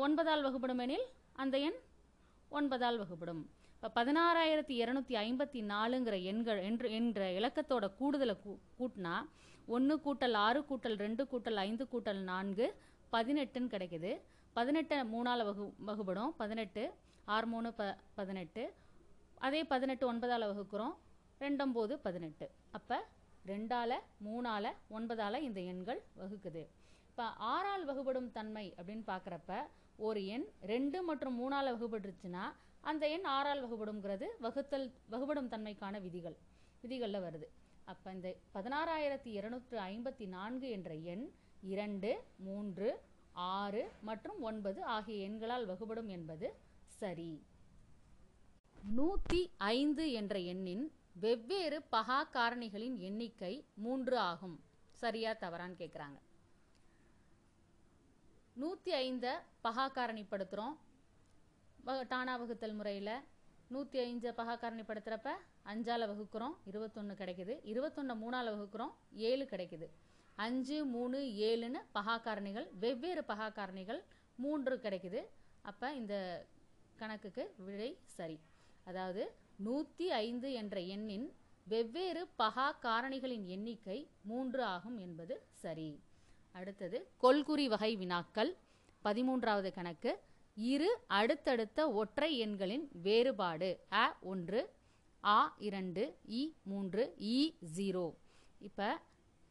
ஒன்பதால் 0.00 0.42
வகுப்படும் 0.42 0.78
எனில் 0.78 1.06
அந்த 1.36 1.58
எண் 1.58 1.78
ஒன்பதால் 2.52 2.98
வகுப்படும் 2.98 3.42
இப்போ 3.76 3.88
பதினாறாயிரத்தி 3.96 4.74
இரநூத்தி 4.82 5.14
ஐம்பத்தி 5.22 5.60
நாலுங்கிற 5.70 6.16
எண்கள் 6.22 6.60
என்று 6.62 6.88
என்ற 6.90 7.30
இலக்கத்தோட 7.32 7.86
கூடுதலை 7.98 8.34
கூ 8.44 8.52
கூட்டினா 8.78 9.14
ஒன்று 9.68 9.94
கூட்டல் 10.04 10.36
ஆறு 10.40 10.60
கூட்டல் 10.68 10.96
ரெண்டு 10.96 11.22
கூட்டல் 11.24 11.60
ஐந்து 11.60 11.84
கூட்டல் 11.92 12.22
நான்கு 12.22 12.66
பதினெட்டுன்னு 13.14 13.72
கிடைக்குது. 13.74 14.12
பதினெட்டை 14.56 14.96
மூணால் 15.14 15.44
வகு 15.48 15.64
வகுபடும். 15.88 16.32
பதினெட்டு 16.42 16.82
ஆறு 17.34 17.46
மூணு 17.52 17.68
ப 17.78 17.82
பதினெட்டு. 18.18 18.62
அதே 19.46 19.60
பதினெட்டு 19.72 20.04
ஒன்பதால் 20.10 20.46
வகுக்கிறோம். 20.50 20.94
ரெண்டொம்போது 21.44 21.94
பதினெட்டு. 22.06 22.46
அப்போ 22.78 22.98
ரெண்டால் 23.52 23.96
மூணால் 24.26 24.68
ஒன்பதால் 24.96 25.44
இந்த 25.48 25.60
எண்கள் 25.72 26.00
வகுக்குது. 26.20 26.62
இப்போ 27.10 27.24
ஆறால் 27.52 27.84
வகுபடும் 27.90 28.28
தன்மை 28.36 28.66
அப்படின்னு 28.78 29.04
பார்க்குறப்ப 29.10 29.58
ஒரு 30.06 30.20
எண் 30.34 30.46
ரெண்டு 30.72 30.98
மற்றும் 31.08 31.36
மூணால் 31.40 31.70
வகுபட்டுருச்சுன்னா 31.74 32.44
அந்த 32.90 33.04
எண் 33.16 33.26
ஆறால் 33.34 33.62
வகுபடுங்கிறது 33.64 34.26
வகுத்தல் 34.46 34.86
வகுபடும் 35.12 35.50
தன்மைக்கான 35.52 36.00
விதிகள் 36.06 36.36
விதிகளில் 36.82 37.24
வருது. 37.26 37.46
அப்போ 37.92 38.08
இந்த 38.16 38.28
பதினாறாயிரத்தி 38.54 39.30
இருநூற்று 39.38 39.76
ஐம்பத்தி 39.92 40.26
நான்கு 40.36 40.68
என்ற 40.76 40.90
எண் 41.12 41.24
இரண்டு 41.72 42.10
மூன்று 42.46 42.88
ஆறு 43.54 43.82
மற்றும் 44.08 44.40
ஒன்பது 44.48 44.80
ஆகிய 44.96 45.28
எண்களால் 45.28 45.66
வகுபடும் 45.70 46.10
என்பது 46.16 46.48
சரி. 47.00 47.32
நூற்றி 48.98 49.40
ஐந்து 49.76 50.04
என்ற 50.20 50.34
எண்ணின் 50.52 50.84
வெவ்வேறு 51.24 51.78
பகா 51.94 52.18
காரணிகளின் 52.36 52.96
எண்ணிக்கை 53.08 53.52
மூன்று 53.84 54.16
ஆகும். 54.30 54.56
சரியா 55.02 55.32
தவறான்னு 55.42 55.80
கேட்குறாங்க 55.82 56.18
நூற்றி 58.62 58.90
ஐந்தை 59.04 59.32
பகா 59.66 59.86
காரணிப்படுத்துகிறோம் 59.96 60.74
டானா 62.10 62.34
வகுத்தல் 62.42 62.76
முறையில் 62.78 63.16
நூற்றி 63.74 63.98
ஐந்து 64.08 64.28
பகா 64.40 64.54
காரணிப்படுத்துகிறப்ப 64.62 65.30
அஞ்சால் 65.72 66.08
வகுக்கிறோம் 66.10 66.54
இருபத்தொன்று 66.70 67.14
கிடைக்குது. 67.20 67.54
இருபத்தொன்று 67.72 68.14
மூணால் 68.22 68.50
வகுக்கிறோம் 68.54 68.92
ஏழு 69.30 69.44
கிடைக்குது. 69.52 69.86
அஞ்சு 70.38 70.78
மூணு 70.94 71.18
ஏழுன்னு 71.48 71.80
பகாக்காரணிகள் 71.96 72.66
வெவ்வேறு 72.84 73.22
பகாக்காரணிகள் 73.30 74.00
மூன்று 74.38 74.74
கிடைக்குது. 74.84 75.20
அப்போ 75.62 75.88
இந்த 76.00 76.14
கணக்குக்கு 76.98 77.44
விடை 77.66 77.90
சரி. 78.16 78.36
அதாவது 78.86 79.22
நூற்றி 79.66 80.06
ஐந்து 80.26 80.48
என்ற 80.60 80.76
எண்ணின் 80.94 81.26
வெவ்வேறு 81.66 82.22
பகா 82.38 82.66
காரணிகளின் 82.86 83.46
எண்ணிக்கை 83.54 83.98
மூன்று 84.30 84.62
ஆகும் 84.74 84.98
என்பது 85.06 85.34
சரி. 85.62 85.88
அடுத்தது 86.54 86.98
கொள்குறி 87.22 87.66
வகை 87.68 87.92
வினாக்கள் 88.02 88.50
பதிமூன்றாவது 89.02 89.70
கணக்கு. 89.78 90.12
இரு 90.56 90.90
அடுத்தடுத்த 91.18 91.78
ஒற்றை 92.00 92.30
எண்களின் 92.38 92.84
வேறுபாடு 93.06 93.70
அ 94.02 94.04
ஒன்று 94.32 94.60
ஆ 95.24 95.38
இரண்டு 95.68 96.02
இ 96.40 96.42
மூன்று 96.70 97.02
இ 97.34 97.38
ஜீரோ. 97.76 98.06
இப்போ 98.60 98.88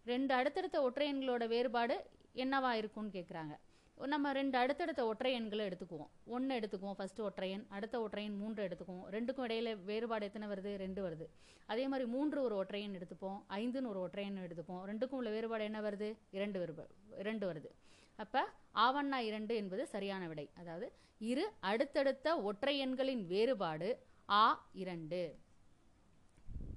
ரெண்டு 0.05 0.33
அடுத்தடுத்த 0.33 0.81
ஒற்றை 0.81 1.05
எண்களோட 1.13 1.47
வேறுபாடு 1.47 1.95
என்னவா 2.35 2.71
இருக்கும்னு 2.71 3.15
கேட்குறாங்க 3.17 3.55
நம்ம 3.97 4.31
ரெண்டு 4.33 4.57
அடுத்தடுத்த 4.57 5.05
ஒற்றை 5.05 5.33
எண்களை 5.33 5.65
எடுத்துக்குவோம். 5.67 6.09
ஒன்று 6.25 6.59
எடுத்துக்குவோம் 6.59 6.95
ஃபஸ்ட்டு 6.99 7.21
ஒற்றையன் 7.21 7.65
அடுத்த 7.69 7.95
ஒற்றையன் 8.01 8.37
மூன்று 8.37 8.61
எடுத்துக்குவோம். 8.67 9.05
ரெண்டுக்கும் 9.15 9.45
இடையில 9.47 9.83
வேறுபாடு 9.83 10.25
எத்தனை 10.25 10.47
வருது? 10.47 10.71
ரெண்டு 10.83 11.01
வருது. 11.05 11.25
அதே 11.65 11.87
மாதிரி 11.87 12.09
மூன்று 12.09 12.41
ஒரு 12.41 12.55
ஒற்றையன் 12.55 12.95
எடுத்துப்போம் 12.99 13.37
ஐந்துன்னு 13.49 13.91
ஒரு 13.93 13.99
ஒற்றையன் 13.99 14.39
எடுத்துப்போம். 14.45 14.81
ரெண்டுக்கும் 14.89 15.19
உள்ள 15.19 15.29
வேறுபாடு 15.29 15.63
என்ன 15.63 15.81
வருது? 15.81 16.09
இரண்டு 16.31 16.59
வேறுபாடு 16.59 16.93
இரண்டு 17.19 17.45
வருது. 17.51 17.69
அப்போ 18.15 18.41
ஆவண்ணா 18.75 19.19
இரண்டு 19.29 19.55
என்பது 19.55 19.85
சரியான 19.87 20.27
விடை. 20.27 20.49
அதாவது 20.57 20.91
இரு 21.19 21.45
அடுத்தடுத்த 21.59 22.41
ஒற்றை 22.41 22.77
எண்களின் 22.77 23.23
வேறுபாடு 23.27 23.89
ஆ 24.29 24.45
இரண்டு. 24.73 25.23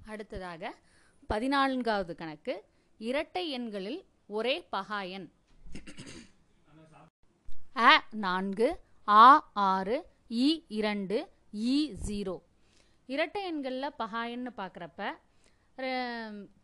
அடுத்ததாக 0.05 0.73
பதினான்காவது 1.27 2.15
கணக்கு. 2.15 2.55
இரட்டை 2.99 3.43
எண்களில் 3.49 3.99
ஒரே 4.29 4.55
பகாயன் 4.69 5.27
அ 7.83 7.91
நான்கு 8.17 8.67
ஆ 9.07 9.25
ஆறு 9.65 9.97
இ 10.39 10.47
இரண்டு 10.77 11.17
இ 11.71 11.75
ஜீரோ. 12.07 12.35
இரட்டை 13.09 13.41
எண்களில் 13.49 13.95
பகாயன்னு 13.99 14.51
பார்க்குறப்ப 14.57 15.01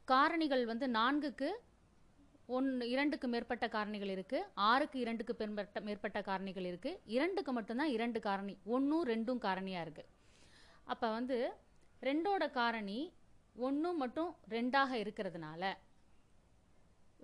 காரணிகள் 0.06 0.64
வந்து 0.66 0.88
நான்குக்கு 0.90 1.50
ஒன் 2.50 2.68
இரண்டுக்கு 2.86 3.28
மேற்பட்ட 3.28 3.66
காரணிகள் 3.68 4.12
இருக்குது 4.16 4.48
ஆறுக்கு 4.64 4.98
இரண்டுக்கு 5.00 5.34
மேற்பட்ட 5.42 5.82
மேற்பட்ட 5.82 6.20
காரணிகள் 6.22 6.68
இருக்குது 6.72 7.00
இரண்டுக்கு 7.16 7.52
மட்டும்தான் 7.52 7.94
இரண்டு 7.94 8.20
காரணி 8.20 8.56
ஒன்றும் 8.76 9.06
ரெண்டும் 9.08 9.44
காரணியாக 9.46 9.86
இருக்குது 9.86 10.10
அப்போ 10.88 11.08
வந்து 11.14 11.38
ரெண்டோட 12.02 12.44
காரணி 12.52 13.00
ஒன்று 13.60 13.90
மட்டும் 13.94 14.32
ரெண்டாக 14.50 14.92
இருக்கிறதுனால 15.04 15.64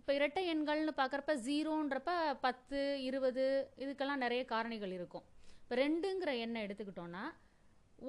இப்போ 0.10 0.20
இரட்டை 0.20 0.44
எண்கள்னு 0.52 0.92
பார்க்குறப்ப 1.00 1.32
ஜீரோன்றப்ப 1.48 2.12
பத்து 2.46 2.80
இருபது 3.08 3.44
இதுக்கெல்லாம் 3.84 4.22
நிறைய 4.24 4.42
காரணிகள் 4.52 4.94
இருக்கும். 4.96 5.26
இப்போ 5.64 5.76
ரெண்டுங்கிற 5.82 6.32
எண்ணை 6.46 6.62
எடுத்துக்கிட்டோன்னா 6.66 7.22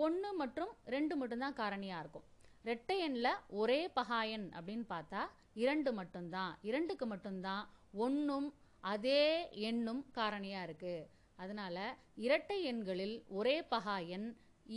ஒன்று 0.05 0.31
மற்றும் 0.39 0.71
ரெண்டு 0.95 1.17
மட்டும்தான் 1.21 1.59
காரணியாக 1.59 2.03
இருக்கும். 2.05 2.25
ரெட்டை 2.71 2.97
எண்ணில் 3.07 3.31
ஒரே 3.61 3.79
பகாயன் 3.99 4.47
அப்படின்னு 4.57 4.87
பார்த்தா 4.95 5.25
இரண்டு 5.65 5.93
மட்டும்தான் 6.01 6.55
இரண்டுக்கு 6.71 7.09
மட்டும்தான் 7.13 7.63
ஒன்றும் 8.07 8.49
அதே 8.95 9.23
எண்ணும் 9.71 10.03
காரணியாக 10.19 10.67
இருக்குது 10.71 11.07
அதனால் 11.39 11.83
இரட்டை 12.27 12.61
எண்களில் 12.73 13.17
ஒரே 13.41 13.57
பகாயன் 13.77 14.29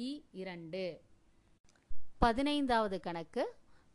இ 0.08 0.10
இரண்டு. 0.44 0.86
பதினைந்தாவது 2.26 3.00
கணக்கு. 3.10 3.46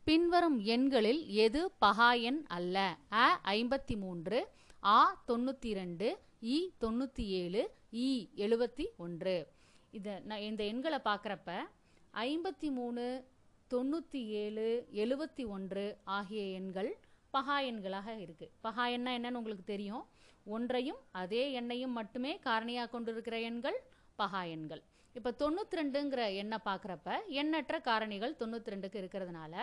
பின்வரும் 0.09 0.55
எண்களில் 0.65 1.19
எது 1.43 1.59
பகா 1.83 2.07
எண் 2.19 2.39
அல்ல? 2.47 2.77
அ 3.13 3.25
ஐம்பத்தி 3.53 3.95
மூன்று 3.95 4.37
ஆ 4.83 4.99
தொண்ணூற்றி 5.27 5.73
ரெண்டு 5.73 6.07
இ 6.53 6.55
தொண்ணூற்றி 6.83 7.23
ஏழு 7.39 7.61
இ 8.03 8.07
எழுபத்தி 8.35 8.85
ஒன்று 8.97 9.35
இதை 9.93 10.13
நான் 10.29 10.39
இந்த 10.39 10.63
எண்களை 10.63 10.99
பார்க்குறப்ப 10.99 11.49
ஐம்பத்தி 12.13 12.69
மூணு 12.77 13.03
தொண்ணூற்றி 13.71 14.21
ஏழு 14.43 14.65
எழுபத்தி 15.03 15.45
ஒன்று 15.47 15.83
ஆகிய 16.17 16.43
எண்கள் 16.59 16.91
பகா 17.33 17.57
எண்களாக 17.71 18.15
இருக்குது 18.23 18.51
பகா 18.61 18.85
எண்ணா 18.95 19.13
என்னன்னு 19.17 19.41
உங்களுக்கு 19.41 19.65
தெரியும். 19.73 20.05
ஒன்றையும் 20.45 21.01
அதே 21.11 21.43
எண்ணையும் 21.59 21.97
மட்டுமே 21.99 22.39
காரணியாக 22.47 22.91
கொண்டிருக்கிற 22.95 23.39
எண்கள் 23.49 23.77
பகா 24.19 24.41
எண்கள். 24.55 24.81
இப்போ 25.15 25.31
தொண்ணூற்றி 25.43 25.79
ரெண்டுங்கிற 25.81 26.23
எண்ணை 26.41 26.57
பார்க்குறப்ப 26.65 27.09
எண்ணற்ற 27.41 27.77
காரணிகள் 27.89 28.39
தொண்ணூற்றி 28.41 28.73
ரெண்டுக்கு 28.73 29.01
இருக்கிறதுனால 29.01 29.53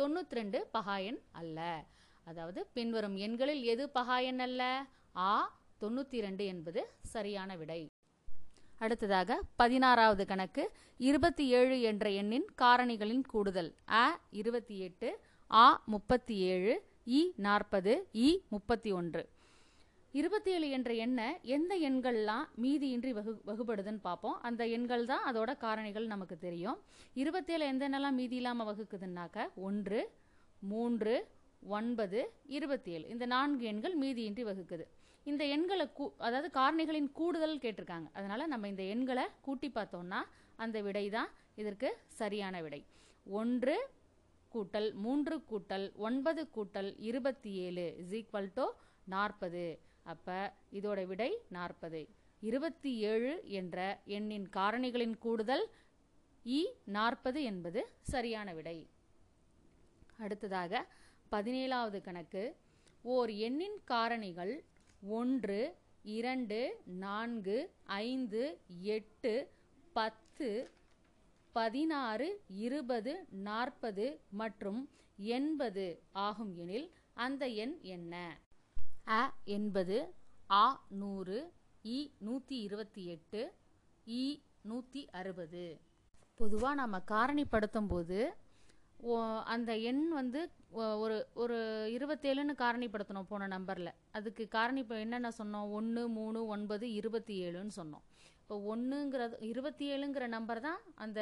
தொண்ணூத்தி 0.00 0.34
ரெண்டு 0.34 0.68
பகாயன் 0.72 1.18
அல்ல. 1.30 1.84
அதாவது 2.24 2.66
பின்வரும் 2.72 3.16
எண்களில் 3.16 3.62
எது 3.62 3.90
பகாயன் 3.90 4.38
அல்ல? 4.38 4.86
ஆ 5.16 5.58
தொண்ணூற்றி 5.80 6.20
ரெண்டு 6.20 6.44
என்பது 6.44 6.90
சரியான 7.02 7.56
விடை. 7.56 7.86
அடுத்ததாக 8.78 9.42
பதினாறாவது 9.56 10.26
கணக்கு 10.26 10.70
இருபத்தி 10.96 11.46
ஏழு 11.48 11.80
என்ற 11.80 12.10
எண்ணின் 12.10 12.46
காரணிகளின் 12.62 13.24
கூடுதல். 13.26 13.74
அ 13.90 14.18
இருபத்தி 14.30 14.78
எட்டு 14.78 15.20
ஆ 15.50 15.82
முப்பத்தி 15.86 16.36
ஏழு 16.36 16.82
இ 17.06 17.20
நாற்பது 17.36 18.08
இ 18.14 18.38
முப்பத்தி 18.48 18.92
ஒன்று. 18.92 19.28
இருபத்தி 20.18 20.50
ஏழு 20.54 20.68
என்ற 20.76 20.90
எண்ணை 21.04 21.26
எந்த 21.56 21.72
எண்கள்லாம் 21.88 22.46
மீதியின்றி 22.62 23.10
வகு 23.18 23.32
வகுப்படுதுன்னு 23.48 24.00
பார்ப்போம் 24.06 24.38
அந்த 24.48 24.62
எண்கள் 24.76 25.04
தான் 25.10 25.26
அதோட 25.30 25.50
காரணிகள் 25.64 26.06
நமக்கு 26.12 26.36
தெரியும். 26.46 26.78
இருபத்தேழு 27.22 27.64
எந்த 27.72 27.84
எண்ணெல்லாம் 27.88 28.16
மீதி 28.20 28.36
இல்லாமல் 28.40 28.68
வகுக்குதுன்னாக்க 28.68 29.44
ஒன்று 29.66 30.00
மூன்று 30.70 31.14
ஒன்பது 31.76 32.20
இருபத்தி 32.56 32.90
ஏழு 32.96 33.04
இந்த 33.14 33.26
நான்கு 33.34 33.64
எண்கள் 33.72 33.94
மீதியின்றி 34.02 34.44
வகுக்குது. 34.48 34.84
இந்த 35.30 35.44
எண்களை 35.56 35.86
கூ 35.98 36.04
அதாவது 36.26 36.48
காரணிகளின் 36.58 37.08
கூடுதல் 37.18 37.62
கேட்டிருக்காங்க. 37.64 38.08
அதனால் 38.18 38.50
நம்ம 38.52 38.68
இந்த 38.72 38.84
எண்களை 38.94 39.26
கூட்டி 39.46 39.70
பார்த்தோம்னா 39.76 40.20
அந்த 40.64 40.76
விடை 40.86 41.04
தான் 41.16 41.30
இதற்கு 41.62 41.90
சரியான 42.20 42.62
விடை. 42.66 42.80
ஒன்று 43.40 43.76
கூட்டல் 44.54 44.90
மூன்று 45.04 45.36
கூட்டல் 45.52 45.86
ஒன்பது 46.08 46.42
கூட்டல் 46.56 46.90
இருபத்தி 47.10 47.52
ஏழு 47.66 47.86
இஸ் 48.02 48.16
ஈக்குவல் 48.20 48.50
டு 48.58 48.66
நாற்பது. 49.14 49.64
அப்போ 50.06 50.38
இதோட 50.72 51.06
விடை 51.06 51.30
நாற்பது. 51.48 52.00
இருபத்தி 52.40 52.96
ஏழு 53.10 53.32
என்ற 53.44 53.78
எண்ணின் 54.04 54.48
காரணிகளின் 54.56 55.18
கூடுதல் 55.18 55.64
இ 56.44 56.60
நாற்பது 56.84 57.42
என்பது 57.42 57.80
சரியான 58.00 58.52
விடை. 58.52 58.78
அடுத்ததாக 60.18 60.72
பதினேழாவது 61.32 62.00
கணக்கு. 62.00 62.44
ஓர் 63.04 63.30
எண்ணின் 63.30 63.78
காரணிகள் 63.90 64.54
ஒன்று 65.02 65.60
இரண்டு 66.16 66.60
நான்கு 66.84 67.56
ஐந்து 67.84 68.58
எட்டு 68.96 69.50
பத்து 69.92 70.48
பதினாறு 71.52 72.40
இருபது 72.48 73.12
நாற்பது 73.30 74.20
மற்றும் 74.30 74.80
எண்பது 75.16 75.86
ஆகும் 76.12 76.56
எனில் 76.56 76.90
அந்த 77.14 77.46
எண் 77.46 77.78
என்ன? 77.80 78.14
அ 79.10 79.20
எண்பது 79.44 79.96
ஆ 80.50 80.64
நூறு 80.88 81.38
இ 81.84 82.10
நூற்றி 82.18 82.60
இருபத்தி 82.60 83.06
எட்டு 83.06 83.40
இ 84.06 84.24
நூற்றி 84.62 85.08
அறுபது. 85.10 85.64
பொதுவாக 86.36 86.74
நம்ம 86.74 87.02
காரணிப்படுத்தும் 87.10 87.88
போது 87.88 88.18
ஓ- 89.02 89.18
அந்த 89.44 89.76
எண் 89.76 90.08
வந்து 90.08 90.40
ஒரு 90.96 91.26
ஒரு 91.34 91.56
இருபத்தேழுன்னு 91.92 92.54
காரணிப்படுத்தணும் 92.58 93.28
போன 93.28 93.46
நம்பரில். 93.46 93.92
அதுக்கு 94.10 94.48
காரணி 94.48 94.80
இப்போ 94.80 94.98
என்னென்ன 94.98 95.28
சொன்னோம்? 95.38 95.70
ஒன்று 95.70 96.08
மூணு 96.08 96.46
ஒன்பது 96.46 96.92
இருபத்தி 96.92 97.42
ஏழுன்னு 97.42 97.70
சொன்னோம். 97.76 98.04
இப்போ 98.40 98.76
ஒன்றுங்கிறது 98.76 99.42
இருபத்தி 99.42 99.90
ஏழுங்கிற 99.92 100.26
நம்பர் 100.26 100.60
தான் 100.60 100.80
அந்த 100.94 101.20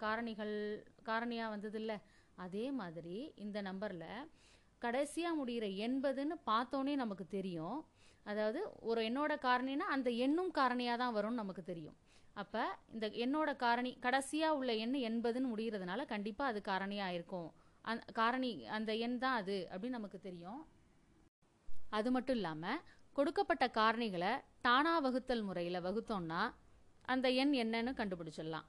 காரணிகள் 0.00 0.54
காரணியாக 1.06 1.48
வந்தது 1.48 1.78
இல்லை 1.78 1.96
அதே 2.36 2.70
மாதிரி 2.70 3.32
இந்த 3.36 3.62
நம்பரில் 3.62 4.08
கடைசியாக 4.84 5.38
முடிகிற 5.40 5.66
எண்பதுன்னு 5.86 6.36
பார்த்தோன்னே 6.50 6.94
நமக்கு 7.02 7.24
தெரியும். 7.36 7.78
அதாவது 8.30 8.60
ஒரு 8.90 9.00
எண்ணோட 9.08 9.32
காரணினா 9.46 9.86
அந்த 9.96 10.08
எண்ணும் 10.24 10.52
காரணியாக 10.58 11.00
தான் 11.02 11.14
வரும்னு 11.16 11.42
நமக்கு 11.42 11.62
தெரியும். 11.70 11.96
அப்போ 12.42 12.62
இந்த 12.94 13.06
எண்ணோட 13.24 13.50
காரணி 13.64 13.92
கடைசியாக 14.06 14.56
உள்ள 14.60 14.72
எண் 14.84 14.96
எண்பதுன்னு 15.10 15.52
முடிகிறதுனால 15.52 16.04
கண்டிப்பாக 16.12 16.50
அது 16.52 16.60
காரணியாக 16.70 17.16
இருக்கும். 17.16 17.48
அந் 17.90 18.02
காரணி 18.20 18.50
அந்த 18.78 18.92
எண் 19.06 19.18
தான் 19.24 19.36
அது 19.40 19.56
அப்படின்னு 19.72 19.98
நமக்கு 19.98 20.20
தெரியும். 20.28 20.60
அது 21.98 22.08
மட்டும் 22.16 22.36
இல்லாமல் 22.40 22.82
கொடுக்கப்பட்ட 23.16 23.64
காரணிகளை 23.78 24.32
தானா 24.66 24.94
வகுத்தல் 25.06 25.44
முறையில் 25.48 25.84
வகுத்தோம்னா 25.86 26.40
அந்த 27.14 27.26
எண் 27.42 27.52
என்னன்னு 27.62 27.92
கண்டுபிடிச்சிடலாம். 28.00 28.66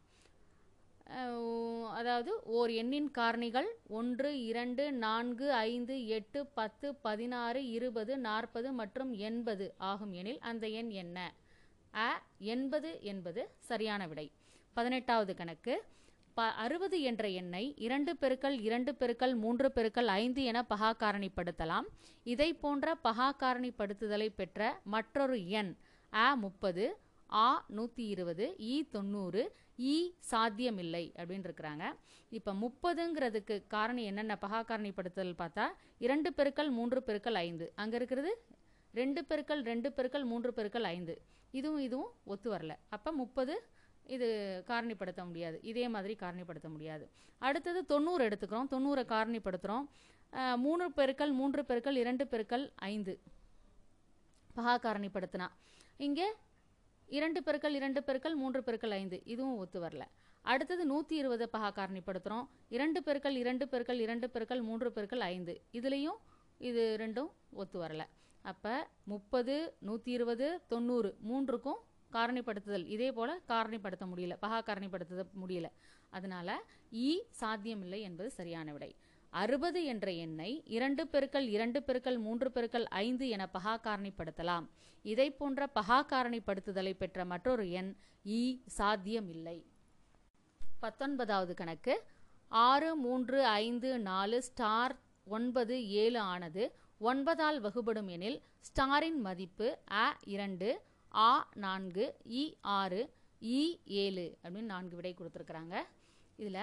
அதாவது 1.98 2.32
ஓர் 2.58 2.72
எண்ணின் 2.74 3.10
காரணிகள் 3.12 3.68
ஒன்று 3.98 4.30
இரண்டு 4.48 4.84
நான்கு 5.04 5.48
ஐந்து 5.68 5.96
எட்டு 6.18 6.40
பத்து 6.54 6.88
பதினாறு 7.02 7.62
இருபது 7.76 8.14
நாற்பது 8.26 8.70
மற்றும் 8.80 9.12
எண்பது 9.28 9.68
ஆகும் 9.90 10.14
எனில் 10.14 10.42
அந்த 10.50 10.66
எண் 10.80 10.92
என்ன? 11.04 11.18
அ 11.94 12.10
எண்பது 12.54 12.90
என்பது 13.04 13.42
சரியான 13.62 14.02
விடை. 14.08 14.28
பதினெட்டாவது 14.76 15.34
கணக்கு. 15.36 15.76
ப 16.38 16.48
அறுபது 16.64 16.98
என்ற 17.10 17.26
எண்ணை 17.40 17.64
இரண்டு 17.78 18.12
பெருக்கள் 18.16 18.58
இரண்டு 18.62 18.92
பெருக்கள் 18.96 19.34
மூன்று 19.36 19.68
பெருக்கள் 19.72 20.10
ஐந்து 20.18 20.42
என 20.44 20.60
பகா 20.72 20.90
காரணிப்படுத்தலாம் 21.00 21.88
இதை 22.26 22.50
போன்ற 22.56 22.96
பகா 23.06 23.30
காரணிப்படுத்துதலை 23.40 24.30
பெற்ற 24.32 24.62
மற்றொரு 24.88 25.38
எண் 25.60 25.72
அ 26.14 26.28
முப்பது 26.44 26.86
ஆ 27.30 27.48
நூற்றி 27.70 28.04
இருபது 28.08 28.46
இ 28.68 28.76
தொண்ணூறு 28.92 29.42
இ 29.80 29.96
சாத்தியமில்லை 30.32 31.04
அப்படின்னு 31.18 31.48
இருக்கிறாங்க 31.50 31.86
இப்போ 32.32 32.52
முப்பதுங்கிறதுக்கு 32.64 33.56
காரணி 33.76 34.04
என்னென்ன? 34.04 34.38
பகாகாரணிப்படுத்துறதுல் 34.46 35.42
பார்த்தா 35.42 35.66
இரண்டு 36.06 36.30
பெருக்கள் 36.38 36.70
மூன்று 36.78 37.00
பெருக்கள் 37.08 37.38
ஐந்து. 37.48 37.66
அங்கே 37.82 37.96
இருக்கிறது 38.00 38.32
ரெண்டு 38.94 39.22
பெருக்கள் 39.30 39.62
ரெண்டு 39.72 39.90
பெருக்கள் 39.98 40.26
மூன்று 40.32 40.52
பெருக்கள் 40.58 40.88
ஐந்து. 40.96 41.16
இதுவும் 41.60 41.84
இதுவும் 41.88 42.12
ஒத்து 42.34 42.50
வரல. 42.54 42.74
அப்போ 42.96 43.10
முப்பது 43.22 43.56
இது 44.16 44.28
காரணிப்படுத்த 44.70 45.22
முடியாது. 45.30 45.58
இதே 45.72 45.86
மாதிரி 45.94 46.14
காரணிப்படுத்த 46.24 46.68
முடியாது. 46.76 47.06
அடுத்தது 47.42 47.80
தொண்ணூறு 47.94 48.22
எடுத்துக்கிறோம். 48.28 48.70
தொண்ணூறை 48.74 49.04
காரணிப்படுத்துகிறோம் 49.14 49.88
மூணு 50.64 50.86
பெருக்கள் 51.00 51.32
மூன்று 51.40 51.62
பெருக்கள் 51.70 51.98
இரண்டு 52.02 52.24
பெருக்கள் 52.32 52.64
ஐந்து. 52.92 53.14
பகா 54.58 54.74
காரணிப்படுத்தினா 54.86 55.48
இங்கே 56.08 56.28
இரண்டு 57.08 57.44
பெருக்கள் 57.44 57.74
இரண்டு 57.74 58.04
பெருக்கள் 58.04 58.36
மூன்று 58.36 58.64
பெருக்கள் 58.64 58.92
ஐந்து. 58.92 59.22
இதுவும் 59.26 59.58
ஒத்து 59.58 59.80
வரல. 59.82 60.02
அடுத்தது 60.42 60.86
நூற்றி 60.86 61.16
இருபது 61.16 61.50
பகா 61.54 61.70
காரணிப்படுத்துகிறோம் 61.78 62.48
இரண்டு 62.70 63.04
பெருக்கள் 63.04 63.36
இரண்டு 63.36 63.68
பெருக்கள் 63.68 64.00
இரண்டு 64.00 64.30
பெருக்கள் 64.30 64.62
மூன்று 64.62 64.92
பெருக்கள் 64.92 65.20
ஐந்து. 65.20 65.62
இதுலேயும் 65.74 66.20
இது 66.58 66.84
ரெண்டும் 67.00 67.30
ஒத்து 67.52 67.84
வரல. 67.84 68.04
அப்போ 68.42 68.88
முப்பது 69.04 69.74
நூற்றி 69.80 70.12
இருபது 70.12 70.62
தொண்ணூறு 70.68 71.18
மூன்றுக்கும் 71.30 71.80
காரணிப்படுத்துதல். 72.12 72.86
இதே 72.86 73.12
போல் 73.12 73.42
காரணிப்படுத்த 73.48 74.06
முடியல. 74.14 74.36
பகா 74.42 74.60
காரணிப்படுத்த 74.70 75.26
முடியல. 75.46 75.70
அதனால் 76.10 76.64
ஈ 76.92 77.24
சாத்தியமில்லை 77.30 78.02
என்பது 78.02 78.30
சரியான 78.32 78.72
விடை. 78.72 78.96
அறுபது 79.34 79.80
என்ற 79.84 80.08
எண்ணை 80.26 80.64
இரண்டு 80.66 81.04
பெருக்கல் 81.12 81.48
இரண்டு 81.56 81.80
பெருக்கல் 81.88 82.20
மூன்று 82.20 82.50
பெருக்கல் 82.56 82.88
ஐந்து 83.06 83.30
என 83.30 83.50
பகா 83.54 83.74
காரணிப்படுத்தலாம் 83.86 84.66
இதை 85.06 85.28
போன்ற 85.32 85.68
பகா 85.76 86.00
காரணிப்படுத்துதலை 86.12 86.94
பெற்ற 86.94 87.26
மற்றொரு 87.26 87.66
எண் 87.72 87.92
ஈ 88.26 88.42
சாத்தியமில்லை. 88.78 89.58
பத்தொன்பதாவது 90.80 91.54
கணக்கு. 91.54 91.96
ஆறு 92.52 92.90
மூன்று 92.96 93.40
ஐந்து 93.46 94.00
நாலு 94.00 94.38
ஸ்டார் 94.44 94.96
ஒன்பது 95.28 95.76
ஏழு 96.04 96.20
ஆனது 96.34 96.66
ஒன்பதால் 97.02 97.60
வகுபடும் 97.60 98.08
எனில் 98.08 98.38
ஸ்டாரின் 98.68 99.20
மதிப்பு 99.22 99.68
அ 99.92 100.08
இரண்டு 100.26 100.70
ஆ 101.12 101.32
நான்கு 101.56 102.06
இ 102.42 102.44
ஆறு 102.62 103.02
இ 103.42 103.62
ஏழு 104.04 104.26
அப்படின்னு 104.44 104.74
நான்கு 104.74 104.96
விடை 104.96 105.16
கொடுத்துருக்குறாங்க. 105.16 105.76
இதில் 106.38 106.62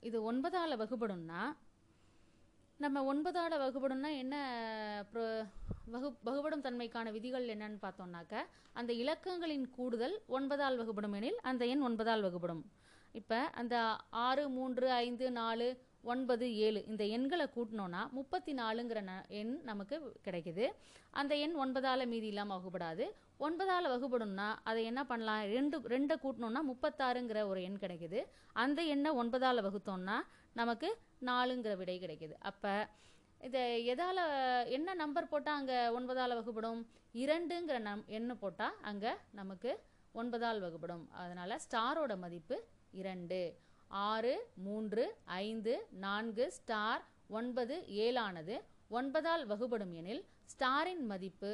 இது 0.00 0.22
ஒன்பதால் 0.22 0.76
வகுபடும்னா 0.76 1.40
நம்ம 2.76 3.04
ஒன்பதால் 3.04 3.54
வகுபடும்னா 3.58 4.10
என்ன 4.16 4.34
வகு 5.92 6.08
வகுபடும் 6.22 6.62
தன்மைக்கான 6.62 7.12
விதிகள் 7.12 7.46
என்னன்னு 7.46 7.78
பார்த்தோம்னாக்க 7.82 8.34
அந்த 8.72 8.92
இலக்கங்களின் 8.92 9.70
கூடுதல் 9.70 10.22
ஒன்பதால் 10.26 10.76
வகுபடும் 10.76 11.12
எனில் 11.12 11.38
அந்த 11.42 11.66
எண் 11.66 11.80
ஒன்பதால் 11.80 12.22
வகுபடும். 12.22 12.62
இப்போ 13.12 13.38
அந்த 13.60 13.96
ஆறு 14.10 14.48
மூன்று 14.48 14.90
ஐந்து 14.90 15.30
நாலு 15.30 15.68
ஒன்பது 16.12 16.46
ஏழு. 16.66 16.80
இந்த 16.90 17.04
எண்களை 17.16 17.46
கூட்டினோன்னா 17.56 18.02
முப்பத்தி 18.18 18.52
நாலுங்கிற 18.60 19.00
ந 19.08 19.14
எண் 19.40 19.54
நமக்கு 19.70 19.96
கிடைக்குது. 20.26 20.64
அந்த 21.20 21.32
எண் 21.44 21.56
ஒன்பதால் 21.64 22.10
மீதி 22.12 22.28
இல்லாமல் 22.32 22.56
வகுப்படாது 22.58 23.04
ஒன்பதால் 23.46 23.90
வகுப்படணும்னா 23.94 24.48
அதை 24.70 24.82
என்ன 24.90 25.02
பண்ணலாம்? 25.10 25.42
ரெண்டு 25.56 25.76
ரெண்டை 25.94 26.16
கூட்டினோன்னா 26.24 26.62
முப்பத்தாறுங்கிற 26.70 27.42
ஒரு 27.50 27.60
எண் 27.68 27.82
கிடைக்குது. 27.84 28.20
அந்த 28.64 28.80
எண்ணை 28.94 29.12
ஒன்பதால் 29.22 29.64
வகுத்தோம்னா 29.68 30.16
நமக்கு 30.60 30.90
நாலுங்கிற 31.30 31.74
விடை 31.82 31.98
கிடைக்குது. 32.04 32.34
அப்போ 32.50 32.72
இதை 33.46 33.62
எதால் 33.92 34.22
என்ன 34.76 34.94
நம்பர் 35.02 35.30
போட்டால் 35.32 35.58
அங்கே 35.60 35.78
ஒன்பதால் 35.98 36.38
வகுப்படும் 36.38 36.80
இரண்டுங்கிற 37.22 37.76
நம் 37.88 38.02
எண்ணு 38.18 38.34
போட்டால் 38.42 38.76
அங்கே 38.90 39.12
நமக்கு 39.38 39.70
ஒன்பதால் 40.20 40.60
வகுப்படும் 40.64 41.04
அதனால் 41.22 41.60
ஸ்டாரோட 41.64 42.12
மதிப்பு 42.24 42.56
இரண்டு. 43.00 43.40
ஆறு 43.90 44.32
மூன்று 44.66 45.04
ஐந்து 45.44 45.74
நான்கு 46.04 46.46
ஸ்டார் 46.58 47.02
ஒன்பது 47.38 47.74
ஏழானது. 48.06 48.56
ஒன்பதால் 48.90 49.44
வகுபடும் 49.46 49.92
எனில் 50.00 50.22
ஸ்டாரின் 50.52 51.04
மதிப்பு 51.10 51.50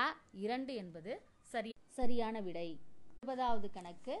அ 0.00 0.04
இரண்டு 0.44 0.72
என்பது 0.74 1.12
சரி 1.52 1.72
சரியான 1.98 2.40
விடை. 2.40 2.68
இருபதாவது 3.18 3.68
கணக்கு. 3.70 4.14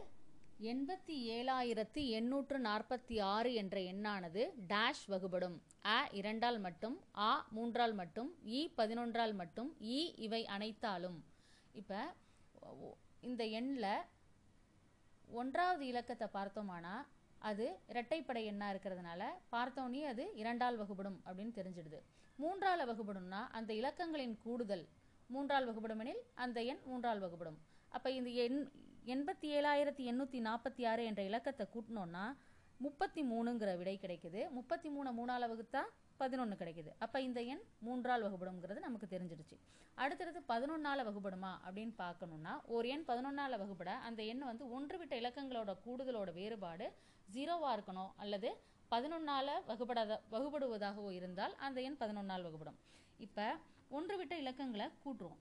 எண்பத்தி 0.72 1.14
ஏழாயிரத்தி 1.36 2.02
எண்ணூற்று 2.18 2.58
நாற்பத்தி 2.66 3.16
ஆறு 3.34 3.50
என்ற 3.54 3.76
எண்ணானது 3.92 4.42
டேஷ் 4.72 5.04
வகுபடும். 5.12 5.56
அ 5.94 5.98
இரண்டால் 6.20 6.60
மட்டும் 6.66 6.96
ஆ 7.28 7.30
மூன்றால் 7.56 7.94
மட்டும் 8.00 8.30
இ 8.58 8.60
பதினொன்றால் 8.78 9.34
மட்டும் 9.34 9.70
இ 9.96 10.00
இவை 10.26 10.42
அனைத்தாலும். 10.56 11.18
இப்போ 11.74 12.00
இந்த 13.22 13.42
எண்ணில் 13.58 13.90
ஒன்றாவது 15.40 15.84
இலக்கத்தை 15.86 16.28
பார்த்தோமானா 16.38 16.94
அது 17.48 17.64
இரட்டைப்படை 17.92 18.42
எண்ணாக 18.50 18.72
இருக்கிறதுனால 18.74 19.22
பார்த்தோன்னே 19.54 20.02
அது 20.12 20.24
இரண்டால் 20.42 20.78
வகுபடும் 20.80 21.18
அப்படின்னு 21.26 21.54
தெரிஞ்சிடுது. 21.58 21.98
மூன்றால் 22.42 22.84
வகுபடும்னா 22.90 23.40
அந்த 23.58 23.70
இலக்கங்களின் 23.80 24.34
கூடுதல் 24.44 24.84
மூன்றால் 25.30 25.66
வகுபடும் 25.68 26.00
எனில் 26.04 26.22
அந்த 26.44 26.58
எண் 26.70 26.82
மூன்றால் 26.84 27.22
வகுபடும். 27.24 27.58
அப்போ 27.96 28.08
இந்த 28.18 28.30
எண் 28.44 28.58
எண்பத்தி 29.14 29.48
ஏழாயிரத்தி 29.58 30.04
எண்ணூற்றி 30.10 30.38
நாற்பத்தி 30.48 30.82
ஆறு 30.90 31.02
என்ற 31.10 31.22
இலக்கத்தை 31.30 31.66
கூட்டினோன்னா 31.74 32.24
முப்பத்தி 32.84 33.22
மூணுங்கிற 33.32 33.72
விடை 33.80 33.96
கிடைக்குது. 34.02 34.40
முப்பத்தி 34.58 34.88
மூணு 34.94 35.10
மூணால் 35.18 35.50
வகுத்தா 35.52 35.82
பதினொன்று 36.22 36.56
கிடைக்குது. 36.60 36.90
அப்போ 37.04 37.18
இந்த 37.28 37.40
எண் 37.52 37.62
மூன்றால் 37.86 38.24
வகுப்படும்ங்கிறது 38.26 38.80
நமக்கு 38.86 39.06
தெரிஞ்சிடுச்சு. 39.14 39.56
அடுத்தடுத்து 40.02 40.40
பதினொன்றால் 40.52 41.02
வகுப்படுமா 41.08 41.50
அப்படின்னு 41.66 41.94
பார்க்கணுன்னா 42.04 42.52
ஒரு 42.76 42.88
எண் 42.94 43.04
பதினொன்றால் 43.08 43.58
வகுப்பட 43.62 43.90
அந்த 44.08 44.20
எண் 44.32 44.44
வந்து 44.50 44.64
ஒன்று 44.76 44.98
விட்ட 44.98 45.14
இலக்கங்களோட 45.20 45.72
கூடுதலோட 45.86 46.32
வேறுபாடு 46.38 46.86
ஜீரோவாக 47.34 47.74
இருக்கணும் 47.76 48.12
அல்லது 48.16 48.50
பதினொன்றால் 48.90 49.52
வகுப்படாத 49.70 50.18
வகுப்படுவதாகவோ 50.32 51.10
இருந்தால் 51.10 51.54
அந்த 51.66 51.80
எண் 51.80 52.00
பதினொன்றால் 52.00 52.46
வகுப்படும் 52.46 52.78
இப்போ 53.26 53.46
ஒன்று 53.88 54.16
விட்ட 54.16 54.34
இலக்கங்களை 54.42 54.86
கூட்டுறோம் 55.04 55.38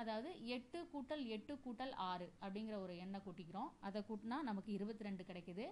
அதாவது 0.00 0.30
எட்டு 0.56 0.78
கூட்டல் 0.92 1.24
எட்டு 1.36 1.54
கூட்டல் 1.64 1.94
ஆறு 2.10 2.26
அப்படிங்கிற 2.42 2.76
ஒரு 2.84 2.94
எண்ணை 3.04 3.20
கூட்டிக்கிறோம். 3.26 3.70
அதை 3.88 4.00
கூட்டினா 4.08 4.38
நமக்கு 4.48 4.70
இருபத்தி 4.76 5.06
ரெண்டு 5.08 5.24
கிடைக்குது. 5.30 5.66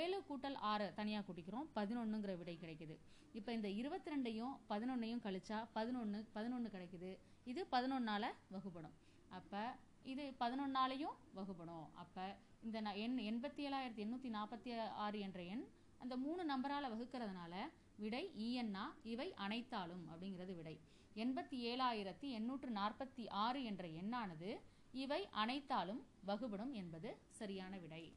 ஏழு 0.00 0.18
கூட்டல் 0.28 0.58
ஆறு 0.72 0.86
தனியாக 0.98 1.24
கூட்டிக்கிறோம். 1.28 1.68
பதினொன்றுங்கிற 1.78 2.34
விடை 2.38 2.56
கிடைக்குது. 2.62 2.96
இப்போ 3.38 3.52
இந்த 3.52 3.68
இருபத்தி 3.80 4.10
ரெண்டையும் 4.14 4.54
பதினொன்னையும் 4.72 5.22
கழிச்சா 5.26 5.58
பதினொன்று 5.78 6.20
பதினொன்று 6.36 6.70
கிடைக்குது. 6.76 7.10
இது 7.52 7.66
பதினொன்னால் 7.74 8.28
வகுப்படும் 8.54 8.96
அப்போ 9.38 9.62
இது 10.12 10.24
பதினொன்னாலையும் 10.40 11.16
வகுப்படும் 11.38 11.86
அப்போ 12.02 12.24
இந்த 12.66 12.78
எண் 13.04 13.18
எண்பத்தி 13.30 13.60
ஏழாயிரத்தி 13.68 14.02
எண்ணூற்றி 14.04 14.30
நாற்பத்தி 14.36 14.70
ஆறு 15.04 15.18
என்ற 15.26 15.40
எண் 15.54 15.64
அந்த 15.98 16.16
மூணு 16.16 16.42
நம்பரால் 16.50 16.92
வகுக்கிறதுனால 16.92 17.54
விடை 18.02 18.22
இஎன்னா 18.44 18.84
இவை 19.12 19.26
அனைத்தாலும் 19.44 20.04
அப்படிங்கிறது 20.10 20.54
விடை. 20.56 20.74
எண்பத்தி 21.16 21.56
ஏழாயிரத்தி 21.70 22.28
எண்ணூற்று 22.30 22.70
நாற்பத்தி 22.70 23.24
ஆறு 23.28 23.64
என்ற 23.64 23.86
எண்ணானது 23.86 24.60
இவை 24.92 25.28
அனைத்தாலும் 25.30 26.06
வகுபடும் 26.24 26.72
என்பது 26.72 27.16
சரியான 27.28 27.78
விடை. 27.78 28.12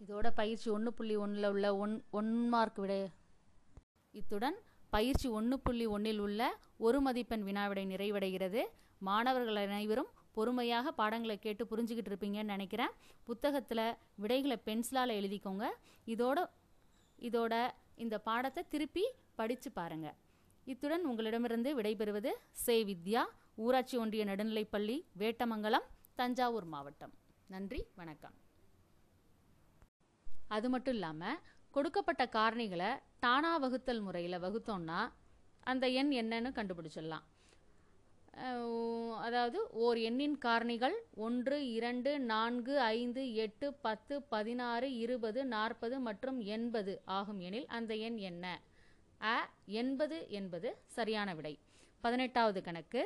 இதோட 0.00 0.30
பயிற்சி 0.34 0.70
ஒன்று 0.70 0.92
புள்ளி 0.92 1.16
ஒன்றில் 1.16 1.48
உள்ள 1.48 1.76
ஒன் 1.76 2.04
ஒன் 2.10 2.48
மார்க் 2.48 2.78
விட. 2.78 3.08
இத்துடன் 4.10 4.58
பயிற்சி 4.90 5.28
ஒன்று 5.28 5.58
புள்ளி 5.60 5.86
ஒன்றில் 5.86 6.18
உள்ள 6.18 6.58
ஒரு 6.76 7.00
மதிப்பெண் 7.00 7.42
வினாவிடை 7.42 7.84
நிறைவடைகிறது. 7.86 8.62
மாணவர்கள் 8.98 9.56
அனைவரும் 9.56 10.10
பொறுமையாக 10.32 10.92
பாடங்களை 10.92 11.38
கேட்டு 11.38 11.66
புரிஞ்சுக்கிட்டு 11.70 12.12
இருப்பீங்கன்னு 12.12 12.54
நினைக்கிறேன். 12.54 12.90
புத்தகத்தில் 13.24 13.96
விடைகளை 14.14 14.58
பென்சிலால் 14.64 15.16
எழுதிக்கோங்க. 15.20 15.66
இதோட 16.06 16.38
இதோட 17.18 17.70
இந்த 17.96 18.18
பாடத்தை 18.18 18.64
திருப்பி 18.68 19.06
படித்து 19.34 19.72
பாருங்கள் 19.72 20.16
இத்துடன் 20.70 21.04
உங்களிடமிருந்து 21.10 21.70
விடைபெறுவது 21.78 22.30
சே 22.62 22.76
வித்யா 22.88 23.22
ஊராட்சி 23.64 23.96
ஒன்றிய 24.02 24.22
நடுநிலைப்பள்ளி 24.30 24.96
வேட்டமங்கலம் 25.20 25.86
தஞ்சாவூர் 26.20 26.66
மாவட்டம். 26.72 27.12
நன்றி 27.54 27.80
வணக்கம். 28.00 28.36
அது 30.56 30.66
மட்டும் 30.72 30.96
இல்லாமல் 30.98 31.40
கொடுக்கப்பட்ட 31.76 32.24
காரணிகளை 32.36 32.90
தானா 33.24 33.52
வகுத்தல் 33.64 34.04
முறையில் 34.06 34.42
வகுத்தோம்னா 34.44 35.00
அந்த 35.70 35.86
எண் 36.00 36.12
என்னன்னு 36.20 36.50
கண்டுபிடிச்சிடலாம். 36.58 37.26
அதாவது 39.26 39.58
ஓர் 39.84 39.98
எண்ணின் 40.08 40.38
காரணிகள் 40.44 40.96
ஒன்று 41.26 41.58
இரண்டு 41.76 42.10
நான்கு 42.32 42.74
ஐந்து 42.96 43.22
எட்டு 43.44 43.66
பத்து 43.86 44.14
பதினாறு 44.32 44.88
இருபது 45.04 45.42
நாற்பது 45.54 45.98
மற்றும் 46.08 46.38
எண்பது 46.56 46.94
ஆகும் 47.18 47.40
எனில் 47.48 47.68
அந்த 47.78 47.94
எண் 48.08 48.18
என்ன? 48.30 48.46
அ 49.20 49.36
எண்பது 49.80 50.16
என்பது 50.38 50.68
சரியான 50.96 51.28
விடை. 51.34 51.54
பதினெட்டாவது 52.04 52.60
கணக்கு. 52.66 53.02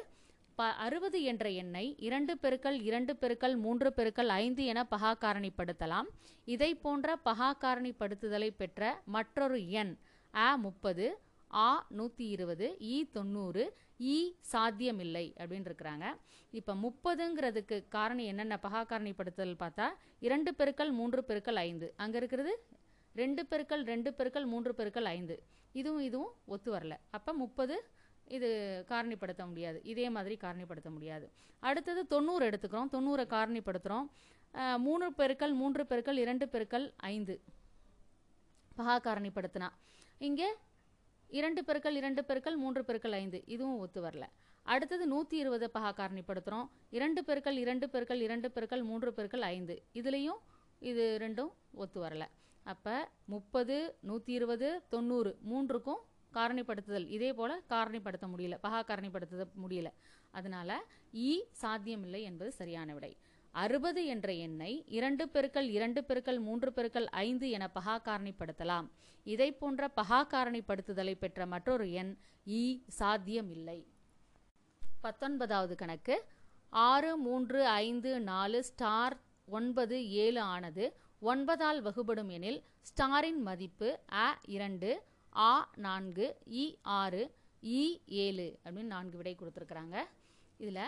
ப 0.59 0.64
அறுபது 0.87 1.18
என்ற 1.23 1.44
எண்ணை 1.61 1.85
இரண்டு 2.07 2.33
பெருக்கல் 2.42 2.79
இரண்டு 2.88 3.12
பெருக்கல் 3.20 3.55
மூன்று 3.57 3.88
பெருக்கல் 3.99 4.31
ஐந்து 4.42 4.62
என 4.64 4.81
பகா 4.92 5.12
காரணிப்படுத்தலாம் 5.23 6.09
இதை 6.49 6.70
போன்ற 6.85 7.16
பகா 7.29 7.49
காரணிப்படுத்துதலை 7.62 8.51
பெற்ற 8.61 8.83
மற்றொரு 9.16 9.59
எண் 9.83 9.92
அ 10.35 10.49
முப்பது 10.64 11.07
ஆ 11.61 11.68
நூற்றி 11.99 12.27
இருபது 12.35 12.66
இ 12.90 12.96
தொண்ணூறு 13.14 13.62
இ 14.11 14.16
சாத்தியமில்லை 14.53 15.27
அப்படின்னு 15.38 15.68
இருக்கிறாங்க 15.70 16.05
இப்போ 16.53 16.75
முப்பதுங்கிறதுக்கு 16.85 17.77
காரணி 17.88 18.25
என்னென்ன 18.25 18.59
பகா 18.66 18.83
காரணிப்படுத்துதல் 18.90 19.61
பார்த்தா 19.62 19.87
இரண்டு 20.23 20.53
பெருக்கள் 20.55 20.92
மூன்று 20.99 21.23
பெருக்கள் 21.25 21.61
ஐந்து. 21.64 21.88
அங்கே 21.96 22.18
இருக்கிறது 22.23 22.53
ரெண்டு 23.14 23.42
பெருக்கள் 23.46 23.83
ரெண்டு 23.85 24.11
பெருக்கள் 24.18 24.46
மூன்று 24.46 24.73
பெருக்கள் 24.75 25.09
ஐந்து. 25.16 25.37
இதுவும் 25.73 26.05
இதுவும் 26.09 26.35
ஒத்து 26.55 26.71
வரல. 26.77 26.95
அப்போ 27.11 27.33
முப்பது 27.33 27.77
இது 28.37 28.49
காரணிப்படுத்த 28.89 29.43
முடியாது. 29.47 29.79
இதே 29.93 30.07
மாதிரி 30.17 30.37
காரணிப்படுத்த 30.43 30.91
முடியாது. 30.97 31.27
அடுத்தது 31.61 32.01
தொண்ணூறு 32.07 32.45
எடுத்துக்கிறோம். 32.51 32.91
தொண்ணூறை 32.97 33.25
காரணிப்படுத்துகிறோம் 33.37 34.09
மூணு 34.87 35.07
பெருக்கள் 35.21 35.53
மூன்று 35.53 35.83
பெருக்கள் 35.87 36.19
இரண்டு 36.25 36.49
பெருக்கள் 36.49 36.87
ஐந்து. 37.13 37.35
பகா 38.79 38.97
காரணிப்படுத்தினா. 39.07 39.69
இங்கே 40.19 40.49
இரண்டு 41.39 41.61
பெருக்கள் 41.65 41.97
இரண்டு 42.01 42.23
பெருக்கள் 42.29 42.57
மூன்று 42.57 42.83
பெருக்கள் 42.85 43.13
ஐந்து. 43.13 43.39
இதுவும் 43.55 43.79
ஒத்து 43.85 44.01
வரல. 44.07 44.25
அடுத்தது 44.63 45.05
நூற்றி 45.07 45.37
இருபது 45.43 45.67
பகா 45.75 45.91
காரணிப்படுத்துகிறோம் 46.01 46.69
இரண்டு 46.91 47.21
பெருக்கள் 47.29 47.57
இரண்டு 47.57 47.87
பெருக்கள் 47.91 48.21
இரண்டு 48.21 48.51
பெருக்கள் 48.51 48.83
மூன்று 48.83 49.11
பெருக்கள் 49.19 49.45
ஐந்து. 49.55 49.77
இதுலேயும் 50.01 50.41
இது 50.91 51.05
ரெண்டும் 51.23 51.51
ஒத்து 51.83 51.99
வரல. 52.07 52.27
அப்போ 52.73 52.95
முப்பது 53.25 53.77
நூற்றி 54.01 54.33
இருபது 54.33 54.69
தொண்ணூறு 54.89 55.31
மூன்றுக்கும் 55.51 56.01
காரணிப்படுத்துதல். 56.33 57.07
இதே 57.09 57.31
போல் 57.33 57.55
காரணிப்படுத்த 57.69 58.27
முடியல. 58.33 58.57
பகா 58.63 58.81
காரணிப்படுத்த 58.89 59.47
முடியல. 59.65 59.89
அதனால 60.35 60.71
இ 61.29 61.31
சாத்தியமில்லை 61.63 62.21
என்பது 62.23 62.51
சரியான 62.53 62.89
விடை. 62.95 63.13
அறுபது 63.55 64.01
என்ற 64.07 64.29
எண்ணை 64.47 64.73
இரண்டு 64.99 65.25
பெருக்கள் 65.29 65.69
இரண்டு 65.69 66.01
பெருக்கள் 66.05 66.39
மூன்று 66.39 66.71
பெருக்கள் 66.73 67.09
ஐந்து 67.27 67.47
என 67.51 67.65
பகா 67.75 67.97
காரணிப்படுத்தலாம். 68.09 68.89
இதை 69.27 69.49
போன்ற 69.53 69.89
பகா 69.97 70.21
காரணிப்படுத்துதலை 70.35 71.15
பெற்ற 71.15 71.47
மற்றொரு 71.47 71.87
எண் 71.93 72.13
இ 72.61 72.65
சாத்தியமில்லை. 73.01 73.79
பத்தொன்பதாவது 75.01 75.75
கணக்கு. 75.77 76.17
ஆறு 76.73 77.11
மூன்று 77.27 77.61
ஐந்து 77.83 78.11
நாலு 78.31 78.59
ஸ்டார் 78.65 79.17
ஒன்பது 79.57 79.97
ஏழு 80.25 80.41
ஆனது 80.55 80.85
ஒன்பதால் 81.23 81.81
வகுபடும் 81.87 82.31
எனில் 82.37 82.59
ஸ்டாரின் 82.89 83.41
மதிப்பு 83.49 83.89
அ 84.25 84.27
இரண்டு 84.55 84.91
ஆ 85.33 85.53
நான்கு 85.87 86.27
இ 86.63 86.65
ஆறு 86.99 87.23
இ 87.63 87.83
ஏழு 88.25 88.49
அப்படின்னு 88.65 88.95
நான்கு 88.95 89.17
விடை 89.21 89.35
கொடுத்துருக்குறாங்க. 89.37 89.97
இதில் 90.63 90.83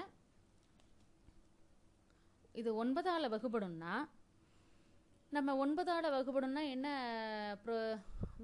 இது 2.54 2.70
ஒன்பதால் 2.82 3.32
வகுபடும்னா 3.34 3.94
நம்ம 5.32 5.50
ஒன்பதால் 5.64 6.08
வகுபடும்னா 6.14 6.62
என்ன 6.74 6.88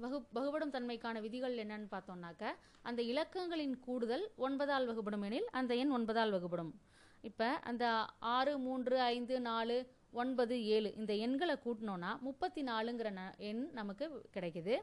வகு 0.03 0.17
வகுபடும் 0.37 0.73
தன்மைக்கான 0.75 1.17
விதிகள் 1.25 1.55
என்னன்னு 1.63 1.87
பார்த்தோம்னாக்க 1.91 2.43
அந்த 2.89 3.01
இலக்கங்களின் 3.11 3.75
கூடுதல் 3.85 4.25
ஒன்பதால் 4.47 4.87
வகுபடும் 4.89 5.25
எனில் 5.27 5.47
அந்த 5.59 5.71
எண் 5.81 5.93
ஒன்பதால் 5.97 6.33
வகுபடும். 6.35 6.71
இப்போ 7.23 7.47
அந்த 7.69 7.85
ஆறு 8.35 8.53
மூன்று 8.65 8.97
ஐந்து 9.13 9.35
நாலு 9.49 9.77
ஒன்பது 10.21 10.55
ஏழு. 10.75 10.89
இந்த 10.99 11.13
எண்களை 11.25 11.55
கூட்டினோன்னா 11.65 12.11
முப்பத்தி 12.27 12.61
நாலுங்கிற 12.69 13.09
ந 13.17 13.23
எண் 13.49 13.63
நமக்கு 13.79 14.05
கிடைக்குது. 14.35 14.75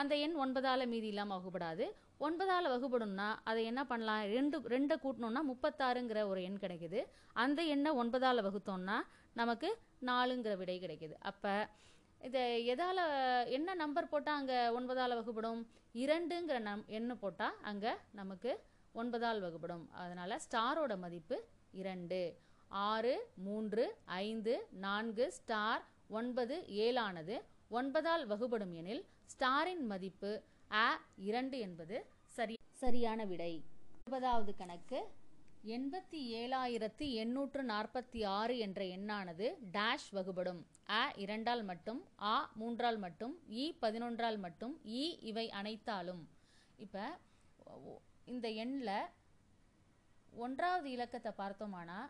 அந்த 0.00 0.14
எண் 0.24 0.36
ஒன்பதால் 0.44 0.90
மீதி 0.92 1.08
இல்லாமல் 1.12 1.36
வகுப்படாது 1.38 1.86
ஒன்பதால் 2.26 2.70
வகுப்படும்னா 2.74 3.28
அதை 3.50 3.62
என்ன 3.70 3.82
பண்ணலாம்? 3.90 4.24
ரெண்டு 4.36 4.58
ரெண்டை 4.74 4.96
கூட்டினோன்னா 5.04 5.42
முப்பத்தாறுங்கிற 5.50 6.22
ஒரு 6.32 6.42
எண் 6.48 6.62
கிடைக்குது. 6.64 7.02
அந்த 7.44 7.60
எண்ணை 7.74 7.92
ஒன்பதால் 8.02 8.44
வகுத்தோம்னா 8.48 8.98
நமக்கு 9.40 9.70
நாலுங்கிற 10.10 10.54
விடை 10.62 10.76
கிடைக்குது. 10.84 11.16
அப்போ 11.30 11.54
இதை 12.28 12.42
எதால் 12.72 13.02
என்ன 13.56 13.74
நம்பர் 13.74 14.12
போட்டால் 14.12 14.38
அங்கே 14.40 14.58
ஒன்பதால் 14.78 15.18
வகுப்படும் 15.18 15.60
இரண்டுங்கிற 16.02 16.58
நம் 16.66 16.84
எண்ணு 16.98 17.14
போட்டால் 17.22 17.56
அங்கே 17.70 17.92
நமக்கு 18.18 18.50
ஒன்பதால் 18.92 19.40
வகுப்படும் 19.44 19.84
அதனால் 20.02 20.40
ஸ்டாரோட 20.46 20.92
மதிப்பு 21.04 21.36
இரண்டு. 21.80 22.20
ஆறு 22.70 23.14
மூன்று 23.46 23.84
ஐந்து 24.24 24.54
நான்கு 24.84 25.24
ஸ்டார் 25.38 25.82
ஒன்பது 26.18 26.56
ஏழானது. 26.86 27.36
ஒன்பதால் 27.70 28.24
வகுபடும் 28.26 28.72
எனில் 28.80 29.02
ஸ்டாரின் 29.32 29.84
மதிப்பு 29.92 30.30
அ 30.84 30.88
இரண்டு 31.28 31.56
என்பது 31.66 31.96
சரி 32.36 32.56
சரியான 32.82 33.20
விடை. 33.30 33.52
இருபதாவது 34.00 34.52
கணக்கு. 34.60 35.00
எண்பத்தி 35.76 36.20
ஏழாயிரத்தி 36.40 37.06
எண்ணூற்று 37.22 37.62
நாற்பத்தி 37.72 38.20
ஆறு 38.38 38.54
என்ற 38.66 38.80
எண்ணானது 38.96 39.46
டேஷ் 39.76 40.08
வகுபடும். 40.16 40.60
அ 41.00 41.02
இரண்டால் 41.24 41.64
மட்டும் 41.70 42.00
ஆ 42.32 42.34
மூன்றால் 42.60 42.98
மட்டும் 43.04 43.34
இ 43.62 43.64
பதினொன்றால் 43.82 44.38
மட்டும் 44.46 44.74
இ 45.00 45.04
இவை 45.30 45.46
அனைத்தாலும். 45.60 46.22
இப்போ 46.78 47.04
இந்த 48.26 48.46
எண்ணில் 48.62 48.96
ஒன்றாவது 50.32 50.88
இலக்கத்தை 50.90 51.32
பார்த்தோமானா 51.42 52.00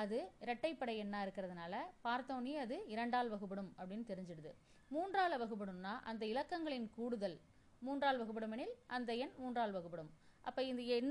அது 0.00 0.18
இரட்டைப்படை 0.44 0.94
எண்ணாக 1.02 1.24
இருக்கிறதுனால 1.26 1.74
பார்த்தோன்னே 2.06 2.54
அது 2.64 2.76
இரண்டால் 2.94 3.32
வகுப்படும் 3.34 3.70
அப்படின்னு 3.78 4.06
தெரிஞ்சிடுது. 4.10 4.52
மூன்றால் 4.94 5.36
வகுப்படும்னா 5.42 5.94
அந்த 6.10 6.22
இலக்கங்களின் 6.32 6.88
கூடுதல் 6.96 7.36
மூன்றால் 7.82 8.20
வகுப்படும் 8.20 8.54
எனில் 8.56 8.74
அந்த 8.96 9.10
எண் 9.24 9.34
மூன்றால் 9.42 9.74
வகுப்படும் 9.76 10.10
அப்போ 10.48 10.62
இந்த 10.70 10.82
எண் 10.96 11.10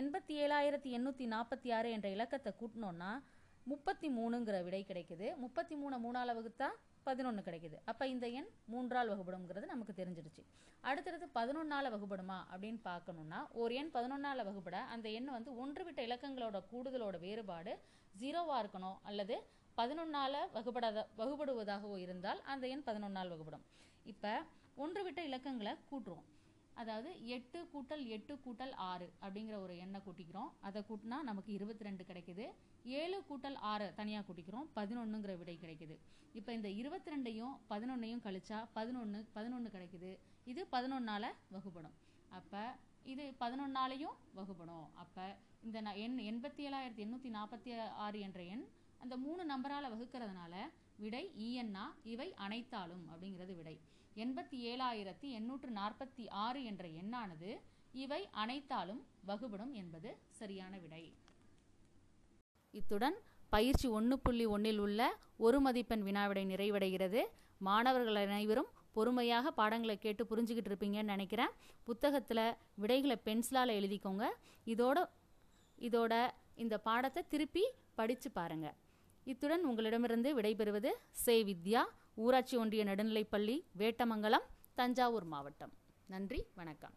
எண்பத்தி 0.00 0.34
ஏழாயிரத்தி 0.44 0.90
எண்ணூற்றி 0.96 1.24
நாற்பத்தி 1.34 1.68
ஆறு 1.78 1.88
என்ற 1.96 2.08
இலக்கத்தை 2.16 2.52
கூட்டினோன்னா 2.60 3.10
முப்பத்தி 3.70 4.08
மூணுங்கிற 4.16 4.56
விடை 4.66 4.80
கிடைக்குது. 4.88 5.26
முப்பத்தி 5.42 5.74
மூணு 5.80 5.96
மூணால் 6.04 6.32
வகுத்தா 6.38 6.68
பதினொன்று 7.08 7.42
கிடைக்குது. 7.46 7.76
அப்போ 7.90 8.04
இந்த 8.12 8.26
எண் 8.38 8.48
மூன்றால் 8.72 9.10
வகுப்படுங்கிறது 9.10 9.66
நமக்கு 9.72 9.92
தெரிஞ்சிடுச்சு. 9.98 10.42
அடுத்தடுத்து 10.88 11.26
பதினொன்றால் 11.38 11.90
வகுப்படுமா 11.94 12.38
அப்படின்னு 12.52 12.80
பார்க்கணுன்னா 12.90 13.40
ஒரு 13.62 13.72
எண் 13.80 13.92
பதினொன்றால் 13.96 14.46
வகுப்பட 14.48 14.78
அந்த 14.94 15.08
எண் 15.18 15.28
வந்து 15.36 15.52
ஒன்று 15.64 15.84
விட்ட 15.84 16.00
இலக்கங்களோட 16.08 16.60
கூடுதலோட 16.72 17.18
வேறுபாடு 17.26 17.74
ஜீரோவாக 18.20 18.62
இருக்கணும் 18.62 18.98
அல்லது 19.02 19.36
பதினொன்னால் 19.78 20.38
வகுப்படாத 20.54 21.04
வகுப்படுவதாகவோ 21.18 21.96
இருந்தால் 21.96 22.42
அந்த 22.52 22.64
எண் 22.74 22.86
பதினொன்னால் 22.88 23.32
வகுப்படும். 23.34 23.64
இப்போ 24.12 24.32
ஒன்று 24.84 25.02
விட்ட 25.04 25.20
இலக்கங்களை 25.28 25.72
கூட்டுருவோம். 25.90 26.28
அதாவது 26.74 27.10
எட்டு 27.34 27.58
கூட்டல் 27.72 28.04
எட்டு 28.16 28.34
கூட்டல் 28.44 28.74
ஆறு 28.90 29.06
அப்படிங்கிற 29.24 29.56
ஒரு 29.64 29.74
எண்ணை 29.84 30.00
கூட்டிக்கிறோம். 30.06 30.50
அதை 30.68 30.80
கூட்டினா 30.90 31.16
நமக்கு 31.30 31.50
இருபத்தி 31.52 31.84
ரெண்டு 31.88 32.04
கிடைக்குது. 32.10 32.44
ஏழு 33.00 33.18
கூட்டல் 33.30 33.58
ஆறு 33.72 33.86
தனியாக 33.98 34.24
கூட்டிக்கிறோம். 34.28 34.66
பதினொன்றுங்கிற 34.78 35.34
விடை 35.40 35.56
கிடைக்குது. 35.64 35.96
இப்போ 36.38 36.50
இந்த 36.58 36.68
இருபத்தி 36.80 37.10
ரெண்டையும் 37.14 37.54
பதினொன்னையும் 37.72 38.22
கழிச்சா 38.26 38.58
பதினொன்று 38.76 39.20
பதினொன்று 39.32 39.70
கிடைக்குது. 39.74 40.12
இது 40.52 40.62
பதினொன்னால் 40.74 41.28
வகுப்படும். 41.56 41.96
அப்போ 42.38 42.62
இது 43.12 43.24
பதினொன்னாலையும் 43.40 44.16
வகுப்படும். 44.38 44.86
அப்போ 45.02 45.26
இந்த 45.62 45.82
ந- 45.82 45.94
எண் 45.94 46.18
எண்பத்தி 46.18 46.60
ஏழாயிரத்தி 46.60 47.06
எண்ணூற்றி 47.06 47.30
நாற்பத்தி 47.30 47.80
ஆறு 47.88 48.20
என்ற 48.20 48.42
எண் 48.42 48.64
அந்த 48.98 49.16
மூணு 49.16 49.44
நம்பரால் 49.44 49.90
வகுக்கிறதுனால 49.94 50.54
விடை 50.96 51.32
இஎன்னா 51.38 51.84
இவை 52.02 52.34
அனைத்தாலும் 52.34 53.06
அப்படிங்கிறது 53.08 53.56
விடை. 53.56 53.80
எண்பத்தி 54.16 54.56
ஏழாயிரத்தி 54.64 55.30
எண்ணூற்று 55.30 55.70
நாற்பத்தி 55.70 56.30
ஆறு 56.30 56.64
என்ற 56.64 56.88
எண்ணானது 56.88 57.60
இவை 57.92 58.28
அனைத்தாலும் 58.30 59.06
வகுபடும் 59.24 59.72
என்பது 59.72 60.18
சரியான 60.30 60.78
விடை. 60.78 61.12
இத்துடன் 62.70 63.14
பயிற்சி 63.48 63.88
ஒன்று 63.88 64.18
புள்ளி 64.18 64.44
ஒன்றில் 64.44 64.78
உள்ள 64.78 65.16
ஒரு 65.36 65.60
மதிப்பெண் 65.60 66.02
வினாவிடை 66.02 66.44
நிறைவடைகிறது. 66.46 67.22
மாணவர்கள் 67.58 68.14
அனைவரும் 68.14 68.66
பொறுமையாக 68.92 69.50
பாடங்களை 69.50 69.98
கேட்டு 69.98 70.24
புரிஞ்சுக்கிட்டு 70.24 70.70
இருப்பீங்கன்னு 70.70 71.02
நினைக்கிறேன். 71.02 71.48
புத்தகத்தில் 71.84 72.54
விடைகளை 72.74 73.20
பென்சிலால் 73.24 73.70
எழுதிக்கோங்க. 73.70 74.30
இதோட 74.66 75.08
இதோட 75.88 76.14
இந்த 76.54 76.78
பாடத்தை 76.78 77.22
திருப்பி 77.28 77.64
படித்து 77.98 78.30
பாருங்க. 78.30 78.68
இத்துடன் 79.24 79.64
உங்களிடமிருந்து 79.64 80.30
விடைபெறுவது 80.40 80.90
சே 81.24 81.36
வித்யா 81.44 81.82
ஊராட்சி 82.14 82.56
ஒன்றிய 82.56 82.84
நடுநிலைப்பள்ளி 82.84 83.56
வேட்டமங்கலம் 83.78 84.48
தஞ்சாவூர் 84.74 85.24
மாவட்டம். 85.34 85.72
நன்றி 86.06 86.40
வணக்கம். 86.54 86.94